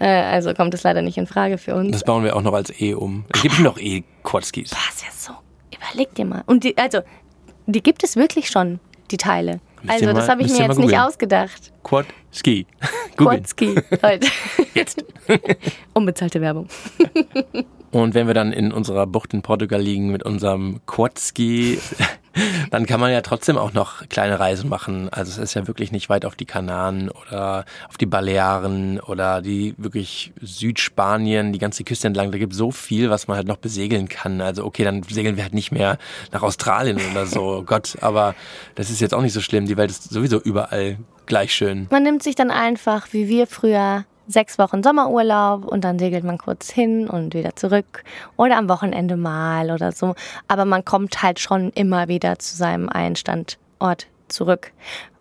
Äh, 0.00 0.06
also 0.06 0.54
kommt 0.54 0.74
es 0.74 0.82
leider 0.82 1.02
nicht 1.02 1.18
in 1.18 1.26
Frage 1.26 1.58
für 1.58 1.74
uns. 1.74 1.92
Das 1.92 2.04
bauen 2.04 2.22
wir 2.24 2.36
auch 2.36 2.42
noch 2.42 2.52
als 2.54 2.72
E 2.80 2.94
um. 2.94 3.24
Es 3.34 3.42
gibt 3.42 3.58
noch 3.60 3.78
E-Quadskis. 3.78 4.70
Das 4.70 4.78
ist 4.94 5.02
ja 5.02 5.08
so. 5.16 5.32
Überleg 5.76 6.14
dir 6.14 6.24
mal. 6.24 6.42
Und 6.46 6.64
die, 6.64 6.76
also, 6.78 7.00
die 7.66 7.82
gibt 7.82 8.04
es 8.04 8.16
wirklich 8.16 8.48
schon, 8.48 8.80
die 9.10 9.16
Teile. 9.16 9.60
Müsst 9.82 9.92
Also, 9.94 10.06
das 10.06 10.14
mal- 10.14 10.28
habe 10.28 10.42
ich 10.42 10.52
mir 10.52 10.66
jetzt 10.66 10.78
nicht 10.78 10.98
ausgedacht. 10.98 11.72
Quadski. 11.82 12.66
Googeln. 13.16 13.38
Quadski, 13.38 13.74
Leute. 14.02 14.28
Jetzt. 14.74 15.04
Unbezahlte 15.94 16.40
Werbung. 16.40 16.68
Und 17.90 18.14
wenn 18.14 18.26
wir 18.28 18.34
dann 18.34 18.52
in 18.52 18.70
unserer 18.72 19.06
Bucht 19.06 19.32
in 19.34 19.42
Portugal 19.42 19.80
liegen 19.80 20.10
mit 20.12 20.22
unserem 20.22 20.80
Quadski, 20.86 21.78
dann 22.70 22.86
kann 22.86 23.00
man 23.00 23.12
ja 23.12 23.20
trotzdem 23.20 23.58
auch 23.58 23.72
noch 23.72 24.08
kleine 24.08 24.38
Reisen 24.38 24.68
machen. 24.68 25.08
Also 25.10 25.32
es 25.32 25.38
ist 25.38 25.54
ja 25.54 25.66
wirklich 25.66 25.92
nicht 25.92 26.08
weit 26.08 26.24
auf 26.24 26.36
die 26.36 26.44
Kanaren 26.44 27.10
oder 27.10 27.64
auf 27.88 27.98
die 27.98 28.06
Balearen 28.06 29.00
oder 29.00 29.42
die 29.42 29.74
wirklich 29.76 30.32
Südspanien, 30.40 31.52
die 31.52 31.58
ganze 31.58 31.84
Küste 31.84 32.06
entlang. 32.06 32.32
Da 32.32 32.38
gibt 32.38 32.54
so 32.54 32.70
viel, 32.70 33.10
was 33.10 33.28
man 33.28 33.36
halt 33.36 33.46
noch 33.46 33.58
besegeln 33.58 34.08
kann. 34.08 34.40
Also 34.40 34.64
okay, 34.64 34.84
dann 34.84 35.02
segeln 35.02 35.36
wir 35.36 35.42
halt 35.44 35.54
nicht 35.54 35.72
mehr 35.72 35.98
nach 36.32 36.42
Australien 36.42 37.00
oder 37.10 37.26
so. 37.26 37.62
Gott, 37.66 37.96
aber 38.00 38.34
das 38.74 38.90
ist 38.90 39.00
jetzt 39.00 39.14
auch 39.14 39.22
nicht 39.22 39.32
so 39.32 39.40
schlimm. 39.40 39.66
Die 39.66 39.76
Welt 39.76 39.90
ist 39.90 40.10
sowieso 40.10 40.40
überall 40.40 40.98
gleich 41.26 41.54
schön. 41.54 41.86
Man 41.90 42.02
nimmt 42.02 42.22
sich 42.22 42.34
dann 42.34 42.50
einfach, 42.50 43.08
wie 43.12 43.28
wir 43.28 43.46
früher, 43.46 44.04
sechs 44.28 44.58
Wochen 44.58 44.82
Sommerurlaub 44.82 45.64
und 45.64 45.82
dann 45.82 45.98
segelt 45.98 46.22
man 46.22 46.38
kurz 46.38 46.70
hin 46.70 47.08
und 47.08 47.34
wieder 47.34 47.56
zurück 47.56 48.04
oder 48.36 48.56
am 48.56 48.68
Wochenende 48.68 49.16
mal 49.16 49.70
oder 49.70 49.90
so. 49.90 50.14
Aber 50.46 50.64
man 50.64 50.84
kommt 50.84 51.22
halt 51.22 51.40
schon 51.40 51.70
immer 51.70 52.08
wieder 52.08 52.38
zu 52.38 52.54
seinem 52.54 52.88
Einstandort 52.88 54.06
zurück. 54.28 54.72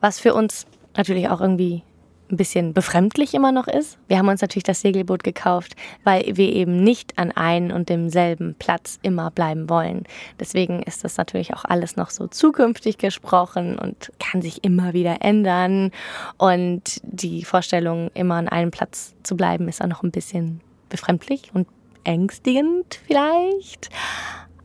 Was 0.02 0.20
für 0.20 0.34
uns 0.34 0.68
natürlich 0.96 1.30
auch 1.30 1.42
irgendwie 1.42 1.84
ein 2.32 2.38
bisschen 2.38 2.74
befremdlich 2.74 3.34
immer 3.34 3.52
noch 3.52 3.68
ist. 3.68 3.98
Wir 4.08 4.18
haben 4.18 4.28
uns 4.28 4.42
natürlich 4.42 4.64
das 4.64 4.82
Segelboot 4.82 5.24
gekauft, 5.24 5.76
weil 6.04 6.24
wir 6.36 6.54
eben 6.54 6.84
nicht 6.84 7.18
an 7.18 7.32
einem 7.32 7.76
und 7.76 7.90
demselben 7.90 8.56
Platz 8.60 9.00
immer 9.02 9.32
bleiben 9.32 9.70
wollen. 9.70 10.04
Deswegen 10.40 10.84
ist 10.84 11.04
das 11.04 11.18
natürlich 11.18 11.54
auch 11.54 11.66
alles 11.66 11.96
noch 11.96 12.10
so 12.10 12.28
zukünftig 12.28 12.98
gesprochen 12.98 13.80
und 13.80 14.12
kann 14.20 14.42
sich 14.42 14.64
immer 14.64 14.94
wieder 14.94 15.18
ändern. 15.22 15.92
Und 16.38 17.00
die 17.04 17.44
Vorstellung, 17.44 18.12
immer 18.14 18.36
an 18.36 18.50
einem 18.50 18.72
Platz 18.72 19.16
zu 19.24 19.38
bleiben, 19.38 19.68
ist 19.68 19.82
auch 19.82 19.88
noch 19.88 20.04
ein 20.04 20.12
bisschen 20.12 20.62
befremdlich 20.90 21.52
und 21.54 21.68
ängstigend 22.04 23.00
vielleicht. 23.08 23.90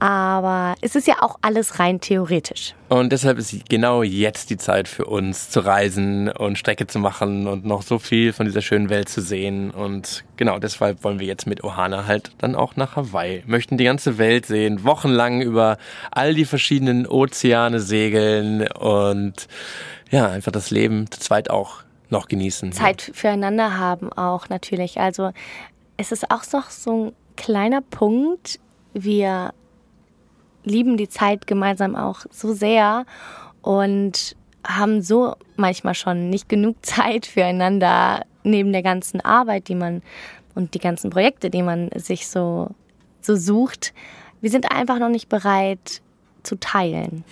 Aber 0.02 0.74
es 0.80 0.96
ist 0.96 1.06
ja 1.06 1.22
auch 1.22 1.38
alles 1.42 1.78
rein 1.78 2.00
theoretisch. 2.00 2.74
Und 2.88 3.12
deshalb 3.12 3.38
ist 3.38 3.54
genau 3.68 4.02
jetzt 4.02 4.50
die 4.50 4.56
Zeit 4.56 4.88
für 4.88 5.04
uns 5.04 5.48
zu 5.48 5.60
reisen 5.60 6.28
und 6.28 6.58
Strecke 6.58 6.88
zu 6.88 6.98
machen 6.98 7.46
und 7.46 7.64
noch 7.64 7.82
so 7.82 8.00
viel 8.00 8.32
von 8.32 8.44
dieser 8.44 8.62
schönen 8.62 8.90
Welt 8.90 9.08
zu 9.08 9.20
sehen. 9.20 9.70
Und 9.70 10.24
genau 10.36 10.58
deshalb 10.58 11.04
wollen 11.04 11.20
wir 11.20 11.28
jetzt 11.28 11.46
mit 11.46 11.62
Ohana 11.62 12.08
halt 12.08 12.32
dann 12.38 12.56
auch 12.56 12.74
nach 12.74 12.96
Hawaii. 12.96 13.44
Möchten 13.46 13.78
die 13.78 13.84
ganze 13.84 14.18
Welt 14.18 14.44
sehen, 14.44 14.82
wochenlang 14.82 15.40
über 15.40 15.78
all 16.10 16.34
die 16.34 16.46
verschiedenen 16.46 17.06
Ozeane 17.06 17.78
segeln 17.78 18.66
und 18.72 19.46
ja, 20.10 20.28
einfach 20.28 20.50
das 20.50 20.72
Leben 20.72 21.08
zu 21.12 21.20
zweit 21.20 21.48
auch 21.48 21.84
noch 22.08 22.26
genießen. 22.26 22.72
Zeit 22.72 23.12
füreinander 23.14 23.78
haben 23.78 24.12
auch 24.12 24.48
natürlich. 24.48 24.98
Also 24.98 25.30
es 25.96 26.10
ist 26.10 26.28
auch 26.32 26.42
noch 26.52 26.70
so 26.70 27.04
ein 27.04 27.12
kleiner 27.36 27.82
Punkt. 27.82 28.58
Wir 28.94 29.52
lieben 30.64 30.96
die 30.96 31.08
Zeit 31.08 31.46
gemeinsam 31.46 31.96
auch 31.96 32.20
so 32.30 32.52
sehr 32.52 33.04
und 33.62 34.36
haben 34.66 35.02
so 35.02 35.34
manchmal 35.56 35.94
schon 35.94 36.30
nicht 36.30 36.48
genug 36.48 36.76
Zeit 36.84 37.26
füreinander 37.26 38.22
neben 38.44 38.72
der 38.72 38.82
ganzen 38.82 39.20
Arbeit, 39.20 39.68
die 39.68 39.74
man 39.74 40.02
und 40.54 40.74
die 40.74 40.78
ganzen 40.80 41.10
Projekte, 41.10 41.48
die 41.50 41.62
man 41.62 41.88
sich 41.94 42.28
so, 42.28 42.68
so 43.20 43.36
sucht. 43.36 43.94
Wir 44.40 44.50
sind 44.50 44.70
einfach 44.70 44.98
noch 44.98 45.08
nicht 45.08 45.28
bereit 45.28 46.02
zu 46.42 46.56
teilen. 46.56 47.24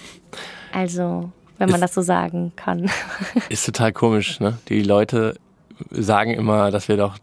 Also, 0.72 1.30
wenn 1.58 1.68
man 1.68 1.76
Ist- 1.76 1.82
das 1.82 1.94
so 1.94 2.02
sagen 2.02 2.52
kann. 2.56 2.90
Ist 3.50 3.66
total 3.66 3.92
komisch, 3.92 4.40
ne? 4.40 4.58
Die 4.68 4.82
Leute 4.82 5.36
sagen 5.90 6.32
immer, 6.32 6.70
dass 6.70 6.88
wir 6.88 6.96
doch 6.96 7.18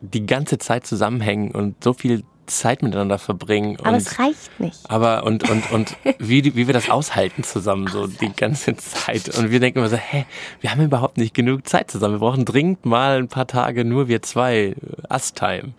die 0.00 0.26
ganze 0.26 0.58
Zeit 0.58 0.86
zusammenhängen 0.86 1.50
und 1.52 1.82
so 1.84 1.92
viel 1.92 2.24
Zeit 2.48 2.82
miteinander 2.82 3.18
verbringen. 3.18 3.76
Aber 3.80 3.90
und 3.90 3.94
es 3.94 4.18
reicht 4.18 4.58
nicht. 4.58 4.78
Aber 4.88 5.24
und, 5.24 5.48
und, 5.48 5.70
und 5.70 5.96
wie, 6.18 6.44
wie 6.56 6.66
wir 6.66 6.74
das 6.74 6.90
aushalten 6.90 7.44
zusammen, 7.44 7.86
so 7.86 8.06
die 8.06 8.32
ganze 8.34 8.76
Zeit. 8.76 9.36
Und 9.36 9.50
wir 9.50 9.60
denken 9.60 9.78
immer 9.78 9.88
so, 9.88 9.96
hä, 9.96 10.26
wir 10.60 10.70
haben 10.70 10.82
überhaupt 10.82 11.18
nicht 11.18 11.34
genug 11.34 11.68
Zeit 11.68 11.90
zusammen. 11.90 12.14
Wir 12.14 12.20
brauchen 12.20 12.44
dringend 12.44 12.84
mal 12.84 13.18
ein 13.18 13.28
paar 13.28 13.46
Tage 13.46 13.84
nur 13.84 14.08
wir 14.08 14.22
zwei, 14.22 14.74
Us-Time. 15.10 15.74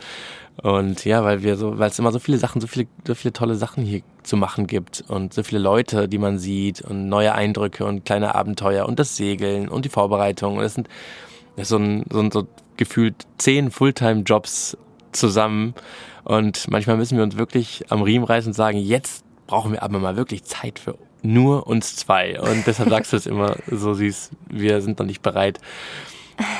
Und 0.62 1.06
ja, 1.06 1.24
weil 1.24 1.44
wir 1.44 1.56
so, 1.56 1.80
weil 1.80 1.90
es 1.90 2.00
immer 2.00 2.12
so 2.12 2.20
viele 2.20 2.38
Sachen, 2.38 2.60
so 2.60 2.68
viele, 2.68 2.88
so 3.08 3.16
viele 3.16 3.34
tolle 3.34 3.56
Sachen 3.56 3.84
hier 3.84 4.02
zu 4.24 4.36
machen 4.36 4.68
gibt 4.68 5.06
und 5.08 5.34
so 5.34 5.44
viele 5.44 5.62
Leute, 5.62 6.10
die 6.10 6.18
man 6.18 6.38
sieht 6.38 6.82
und 6.82 7.08
neue 7.08 7.34
Eindrücke 7.34 7.86
und 7.86 8.04
kleine 8.04 8.36
Abenteuer 8.36 8.86
und 8.86 9.00
das 9.00 9.16
Segeln 9.16 9.70
und 9.70 9.86
die 9.86 9.90
Vorbereitung. 9.90 10.58
Und 10.58 10.64
es 10.64 10.74
sind 10.74 10.90
das 11.60 11.64
ist 11.64 11.70
so 11.70 11.78
ein, 11.78 12.06
so 12.10 12.20
ein 12.20 12.32
so 12.32 12.48
gefühlt 12.78 13.28
zehn 13.38 13.70
Fulltime-Jobs 13.70 14.78
zusammen. 15.12 15.74
Und 16.30 16.70
manchmal 16.70 16.96
müssen 16.96 17.18
wir 17.18 17.24
uns 17.24 17.38
wirklich 17.38 17.86
am 17.90 18.04
Riemen 18.04 18.24
reißen 18.24 18.52
und 18.52 18.54
sagen, 18.54 18.78
jetzt 18.78 19.26
brauchen 19.48 19.72
wir 19.72 19.82
aber 19.82 19.98
mal 19.98 20.16
wirklich 20.16 20.44
Zeit 20.44 20.78
für 20.78 20.96
nur 21.24 21.66
uns 21.66 21.96
zwei. 21.96 22.40
Und 22.40 22.68
deshalb 22.68 22.90
sagst 22.92 23.14
du 23.14 23.18
es 23.18 23.26
immer 23.26 23.56
so 23.66 23.96
süß, 23.96 24.30
wir 24.48 24.80
sind 24.84 25.00
noch 25.00 25.08
nicht 25.08 25.24
bereit, 25.24 25.60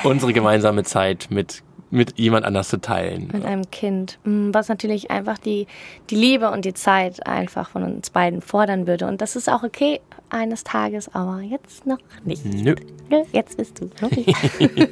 unsere 0.02 0.32
gemeinsame 0.32 0.82
Zeit 0.82 1.28
mit, 1.30 1.62
mit 1.92 2.18
jemand 2.18 2.46
anders 2.46 2.68
zu 2.68 2.80
teilen. 2.80 3.30
mit 3.32 3.44
einem 3.44 3.70
Kind, 3.70 4.18
Mm, 4.24 4.50
was 4.52 4.68
natürlich 4.68 5.12
einfach 5.12 5.38
die, 5.38 5.68
die 6.10 6.16
Liebe 6.16 6.50
und 6.50 6.64
die 6.64 6.74
Zeit 6.74 7.24
einfach 7.24 7.70
von 7.70 7.84
uns 7.84 8.10
beiden 8.10 8.42
fordern 8.42 8.88
würde. 8.88 9.06
Und 9.06 9.20
das 9.20 9.36
ist 9.36 9.48
auch 9.48 9.62
okay 9.62 10.00
eines 10.30 10.64
Tages, 10.64 11.14
aber 11.14 11.42
jetzt 11.42 11.86
noch 11.86 11.98
nicht. 12.24 12.44
Nö. 12.44 12.74
Nö, 13.08 13.22
Jetzt 13.30 13.56
bist 13.56 13.80
du. 13.80 13.88
nicht. 14.10 14.36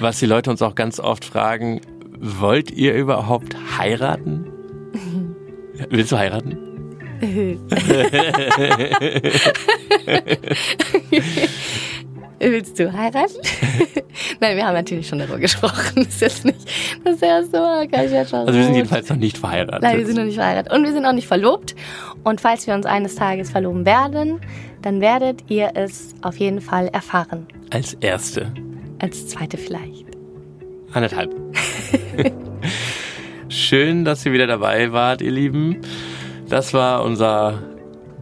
Was 0.00 0.18
die 0.18 0.26
Leute 0.26 0.50
uns 0.50 0.62
auch 0.62 0.74
ganz 0.74 0.98
oft 0.98 1.24
fragen, 1.24 1.80
wollt 2.20 2.70
ihr 2.70 2.94
überhaupt 2.94 3.56
heiraten? 3.78 4.46
Willst 5.90 6.12
du 6.12 6.18
heiraten? 6.18 6.58
Willst 12.38 12.78
du 12.78 12.92
heiraten? 12.92 13.34
Nein, 14.40 14.56
wir 14.56 14.66
haben 14.66 14.74
natürlich 14.74 15.08
schon 15.08 15.18
darüber 15.18 15.38
gesprochen. 15.38 15.94
Das 15.96 16.06
ist 16.08 16.20
jetzt 16.20 16.44
nicht, 16.44 16.68
das 17.04 17.20
ja 17.20 17.42
so, 17.42 17.88
kann 17.90 18.06
ich 18.06 18.12
ja 18.12 18.26
schon 18.26 18.40
Also 18.40 18.54
wir 18.54 18.64
sind 18.64 18.74
jedenfalls 18.74 19.08
noch 19.08 19.16
nicht 19.16 19.38
verheiratet. 19.38 19.82
Nein, 19.82 19.98
wir 19.98 20.06
sind 20.06 20.16
noch 20.16 20.24
nicht 20.24 20.36
verheiratet. 20.36 20.72
Und 20.72 20.84
wir 20.84 20.92
sind 20.92 21.06
auch 21.06 21.12
nicht 21.12 21.26
verlobt. 21.26 21.74
Und 22.24 22.40
falls 22.40 22.66
wir 22.66 22.74
uns 22.74 22.84
eines 22.86 23.14
Tages 23.14 23.50
verloben 23.50 23.86
werden, 23.86 24.40
dann 24.82 25.00
werdet 25.00 25.44
ihr 25.48 25.70
es 25.74 26.14
auf 26.22 26.36
jeden 26.36 26.60
Fall 26.60 26.88
erfahren. 26.88 27.46
Als 27.70 27.94
Erste. 27.94 28.52
Als 28.98 29.28
zweite 29.28 29.56
vielleicht. 29.56 30.04
Anderthalb. 30.92 31.34
Schön, 33.48 34.04
dass 34.04 34.24
ihr 34.26 34.32
wieder 34.32 34.46
dabei 34.46 34.92
wart, 34.92 35.22
ihr 35.22 35.30
Lieben. 35.30 35.78
Das 36.48 36.74
war 36.74 37.02
unser 37.04 37.62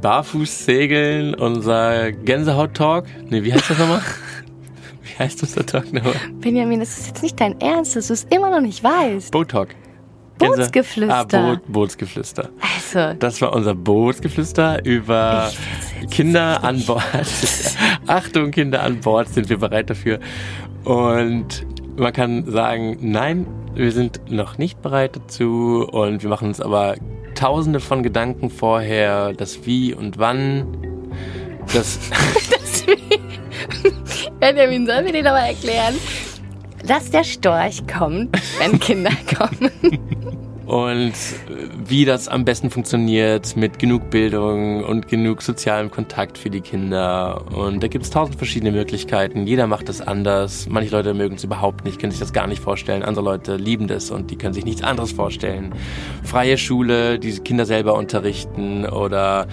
Barfußsegeln, 0.00 1.34
unser 1.34 2.12
Gänsehaut-Talk. 2.12 3.06
Nee, 3.30 3.42
wie 3.42 3.52
heißt 3.52 3.70
das 3.70 3.78
nochmal? 3.78 4.02
Wie 5.02 5.18
heißt 5.22 5.42
unser 5.42 5.64
Talk 5.64 5.92
nochmal? 5.92 6.14
Benjamin, 6.40 6.80
das 6.80 6.98
ist 6.98 7.06
jetzt 7.08 7.22
nicht 7.22 7.38
dein 7.40 7.60
Ernst, 7.60 7.94
dass 7.94 8.08
du 8.08 8.14
es 8.14 8.24
immer 8.24 8.50
noch 8.50 8.60
nicht 8.60 8.82
weißt. 8.82 9.30
Boot-Talk. 9.30 9.68
Bootsgeflüster. 10.38 11.14
Ah, 11.14 11.24
Boot, 11.24 11.60
Bootsgeflüster. 11.72 12.48
Also, 12.60 13.14
Das 13.18 13.40
war 13.40 13.52
unser 13.52 13.74
Bootsgeflüster 13.74 14.84
über 14.84 15.52
Kinder 16.10 16.64
an 16.64 16.84
Bord. 16.84 17.04
Achtung, 18.06 18.50
Kinder 18.50 18.82
an 18.82 19.00
Bord, 19.00 19.28
sind 19.28 19.48
wir 19.48 19.58
bereit 19.58 19.90
dafür. 19.90 20.18
Und 20.84 21.66
man 21.96 22.12
kann 22.12 22.50
sagen, 22.50 22.96
nein, 23.00 23.46
wir 23.74 23.92
sind 23.92 24.30
noch 24.30 24.58
nicht 24.58 24.80
bereit 24.82 25.16
dazu 25.16 25.86
und 25.90 26.22
wir 26.22 26.30
machen 26.30 26.48
uns 26.48 26.60
aber 26.60 26.94
tausende 27.34 27.80
von 27.80 28.02
Gedanken 28.02 28.50
vorher, 28.50 29.32
das 29.32 29.66
Wie 29.66 29.92
und 29.92 30.18
Wann. 30.18 30.66
Das, 31.72 31.98
Benjamin, 34.38 34.86
sollen 34.86 35.06
wir 35.06 35.12
dir 35.12 35.22
nochmal 35.22 35.48
erklären, 35.48 35.94
dass 36.86 37.10
der 37.10 37.24
Storch 37.24 37.86
kommt, 37.86 38.36
wenn 38.58 38.78
Kinder 38.78 39.12
kommen? 39.36 39.70
und 40.66 41.12
wie 41.86 42.04
das 42.04 42.28
am 42.28 42.44
besten 42.44 42.70
funktioniert 42.70 43.56
mit 43.56 43.78
genug 43.78 44.10
Bildung 44.10 44.82
und 44.84 45.08
genug 45.08 45.42
sozialem 45.42 45.90
Kontakt 45.90 46.38
für 46.38 46.50
die 46.50 46.60
Kinder. 46.60 47.44
Und 47.54 47.82
da 47.82 47.88
gibt 47.88 48.04
es 48.04 48.10
tausend 48.10 48.36
verschiedene 48.36 48.72
Möglichkeiten. 48.72 49.46
Jeder 49.46 49.66
macht 49.66 49.88
es 49.88 50.00
anders. 50.00 50.66
Manche 50.68 50.90
Leute 50.90 51.14
mögen 51.14 51.36
es 51.36 51.44
überhaupt 51.44 51.84
nicht, 51.84 51.98
können 51.98 52.12
sich 52.12 52.20
das 52.20 52.32
gar 52.32 52.46
nicht 52.46 52.62
vorstellen. 52.62 53.02
Andere 53.02 53.24
Leute 53.24 53.56
lieben 53.56 53.88
das 53.88 54.10
und 54.10 54.30
die 54.30 54.36
können 54.36 54.54
sich 54.54 54.64
nichts 54.64 54.82
anderes 54.82 55.12
vorstellen. 55.12 55.74
Freie 56.22 56.56
Schule, 56.56 57.18
die 57.18 57.32
Kinder 57.40 57.66
selber 57.66 57.94
unterrichten 57.94 58.86
oder 58.86 59.46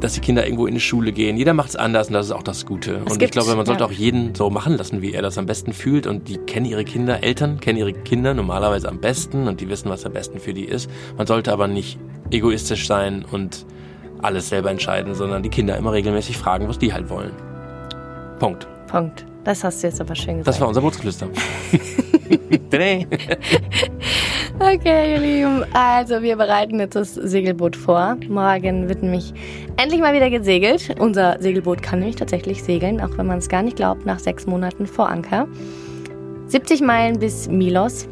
dass 0.00 0.14
die 0.14 0.20
Kinder 0.20 0.44
irgendwo 0.44 0.66
in 0.66 0.74
die 0.74 0.80
Schule 0.80 1.12
gehen. 1.12 1.36
Jeder 1.36 1.54
macht 1.54 1.70
es 1.70 1.76
anders 1.76 2.08
und 2.08 2.14
das 2.14 2.26
ist 2.26 2.32
auch 2.32 2.42
das 2.42 2.66
Gute. 2.66 3.02
Es 3.06 3.12
und 3.12 3.18
gibt, 3.18 3.22
ich 3.22 3.30
glaube, 3.30 3.54
man 3.56 3.66
sollte 3.66 3.84
ja. 3.84 3.88
auch 3.88 3.92
jeden 3.92 4.34
so 4.34 4.50
machen 4.50 4.76
lassen, 4.76 5.02
wie 5.02 5.12
er 5.12 5.22
das 5.22 5.38
am 5.38 5.46
besten 5.46 5.72
fühlt. 5.72 6.06
Und 6.06 6.28
die 6.28 6.38
kennen 6.38 6.66
ihre 6.66 6.84
Kinder, 6.84 7.22
Eltern 7.22 7.60
kennen 7.60 7.78
ihre 7.78 7.92
Kinder 7.92 8.34
normalerweise 8.34 8.88
am 8.88 9.00
besten 9.00 9.48
und 9.48 9.60
die 9.60 9.68
wissen, 9.68 9.88
was 9.88 10.04
am 10.04 10.12
besten 10.12 10.40
für 10.40 10.54
die 10.54 10.64
ist. 10.64 10.90
Man 11.16 11.26
sollte 11.26 11.52
aber 11.52 11.68
nicht 11.68 11.98
egoistisch 12.30 12.86
sein 12.86 13.24
und 13.30 13.66
alles 14.22 14.48
selber 14.48 14.70
entscheiden, 14.70 15.14
sondern 15.14 15.42
die 15.42 15.50
Kinder 15.50 15.76
immer 15.76 15.92
regelmäßig 15.92 16.38
fragen, 16.38 16.68
was 16.68 16.78
die 16.78 16.92
halt 16.92 17.10
wollen. 17.10 17.32
Punkt. 18.38 18.66
Punkt. 18.86 19.26
Das 19.44 19.62
hast 19.62 19.82
du 19.82 19.88
jetzt 19.88 20.00
aber 20.00 20.14
schön 20.14 20.38
gesagt. 20.38 20.48
Das 20.48 20.60
war 20.60 20.68
unser 20.68 20.80
Bootsgeflüster. 20.80 21.28
okay, 24.58 25.12
ihr 25.12 25.18
Lieben. 25.18 25.64
Also, 25.74 26.22
wir 26.22 26.36
bereiten 26.36 26.80
jetzt 26.80 26.96
das 26.96 27.14
Segelboot 27.14 27.76
vor. 27.76 28.16
Morgen 28.28 28.88
wird 28.88 29.02
nämlich 29.02 29.34
endlich 29.76 30.00
mal 30.00 30.14
wieder 30.14 30.30
gesegelt. 30.30 30.96
Unser 30.98 31.36
Segelboot 31.40 31.82
kann 31.82 31.98
nämlich 31.98 32.16
tatsächlich 32.16 32.62
segeln, 32.62 33.00
auch 33.00 33.18
wenn 33.18 33.26
man 33.26 33.38
es 33.38 33.48
gar 33.48 33.62
nicht 33.62 33.76
glaubt, 33.76 34.06
nach 34.06 34.18
sechs 34.18 34.46
Monaten 34.46 34.86
vor 34.86 35.10
Anker. 35.10 35.46
70 36.48 36.80
Meilen 36.80 37.18
bis 37.18 37.48
Milos. 37.48 38.08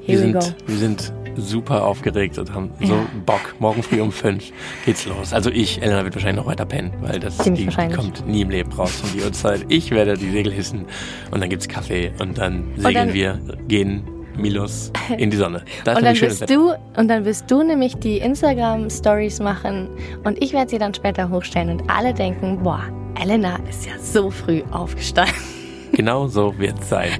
Here 0.00 0.32
wir, 0.32 0.42
sind, 0.42 0.56
wir 0.66 0.76
sind 0.76 1.12
super 1.36 1.84
aufgeregt 1.84 2.38
und 2.38 2.52
haben 2.54 2.70
so 2.80 2.94
ja. 2.94 3.06
Bock. 3.24 3.54
Morgen 3.58 3.82
früh 3.82 4.00
um 4.00 4.12
fünf 4.12 4.52
geht's 4.84 5.06
los. 5.06 5.32
Also 5.32 5.50
ich, 5.50 5.82
Elena 5.82 6.04
wird 6.04 6.14
wahrscheinlich 6.14 6.44
noch 6.44 6.50
weiter 6.50 6.64
pennen, 6.64 6.92
weil 7.00 7.20
das 7.20 7.38
die, 7.38 7.52
die 7.52 7.66
kommt 7.66 8.26
nie 8.26 8.42
im 8.42 8.50
Leben 8.50 8.72
raus 8.72 9.00
um 9.02 9.12
die 9.12 9.22
Uhrzeit. 9.24 9.64
Ich 9.68 9.90
werde 9.90 10.16
die 10.16 10.30
Segel 10.30 10.52
hissen 10.52 10.86
und 11.30 11.40
dann 11.40 11.48
gibt's 11.48 11.68
Kaffee 11.68 12.12
und 12.18 12.38
dann 12.38 12.72
segeln 12.76 12.94
dann, 12.94 13.14
wir, 13.14 13.40
gehen 13.68 14.04
Milos 14.36 14.92
in 15.18 15.30
die 15.30 15.36
Sonne. 15.36 15.62
Das 15.84 15.98
und, 15.98 16.04
dann 16.04 16.20
wirst 16.20 16.48
du, 16.48 16.72
und 16.96 17.08
dann 17.08 17.24
wirst 17.24 17.50
du 17.50 17.62
nämlich 17.62 17.96
die 17.96 18.18
Instagram-Stories 18.18 19.40
machen 19.40 19.88
und 20.24 20.42
ich 20.42 20.52
werde 20.52 20.70
sie 20.70 20.78
dann 20.78 20.94
später 20.94 21.28
hochstellen 21.30 21.70
und 21.70 21.90
alle 21.90 22.14
denken, 22.14 22.62
boah, 22.62 22.84
Elena 23.20 23.58
ist 23.68 23.86
ja 23.86 23.92
so 24.00 24.30
früh 24.30 24.62
aufgestanden. 24.70 25.51
Genau 25.92 26.26
so 26.26 26.56
wird 26.58 26.78
es 26.80 26.88
sein. 26.88 27.10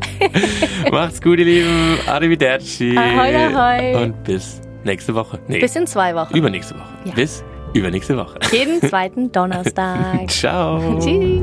Macht's 0.90 1.20
gut, 1.20 1.38
ihr 1.38 1.44
Lieben. 1.44 1.98
Arrivederci. 2.06 2.96
Ahoi, 2.96 3.36
ahoi. 3.36 4.02
Und 4.04 4.24
bis 4.24 4.60
nächste 4.84 5.14
Woche. 5.14 5.38
Nee, 5.48 5.60
bis 5.60 5.76
in 5.76 5.86
zwei 5.86 6.14
Wochen. 6.14 6.36
Übernächste 6.36 6.74
Woche. 6.74 6.88
Ja. 7.04 7.14
Bis 7.14 7.44
übernächste 7.74 8.16
Woche. 8.16 8.38
Jeden 8.50 8.80
zweiten 8.88 9.30
Donnerstag. 9.32 10.28
Ciao. 10.30 10.98
Tschüss. 10.98 11.42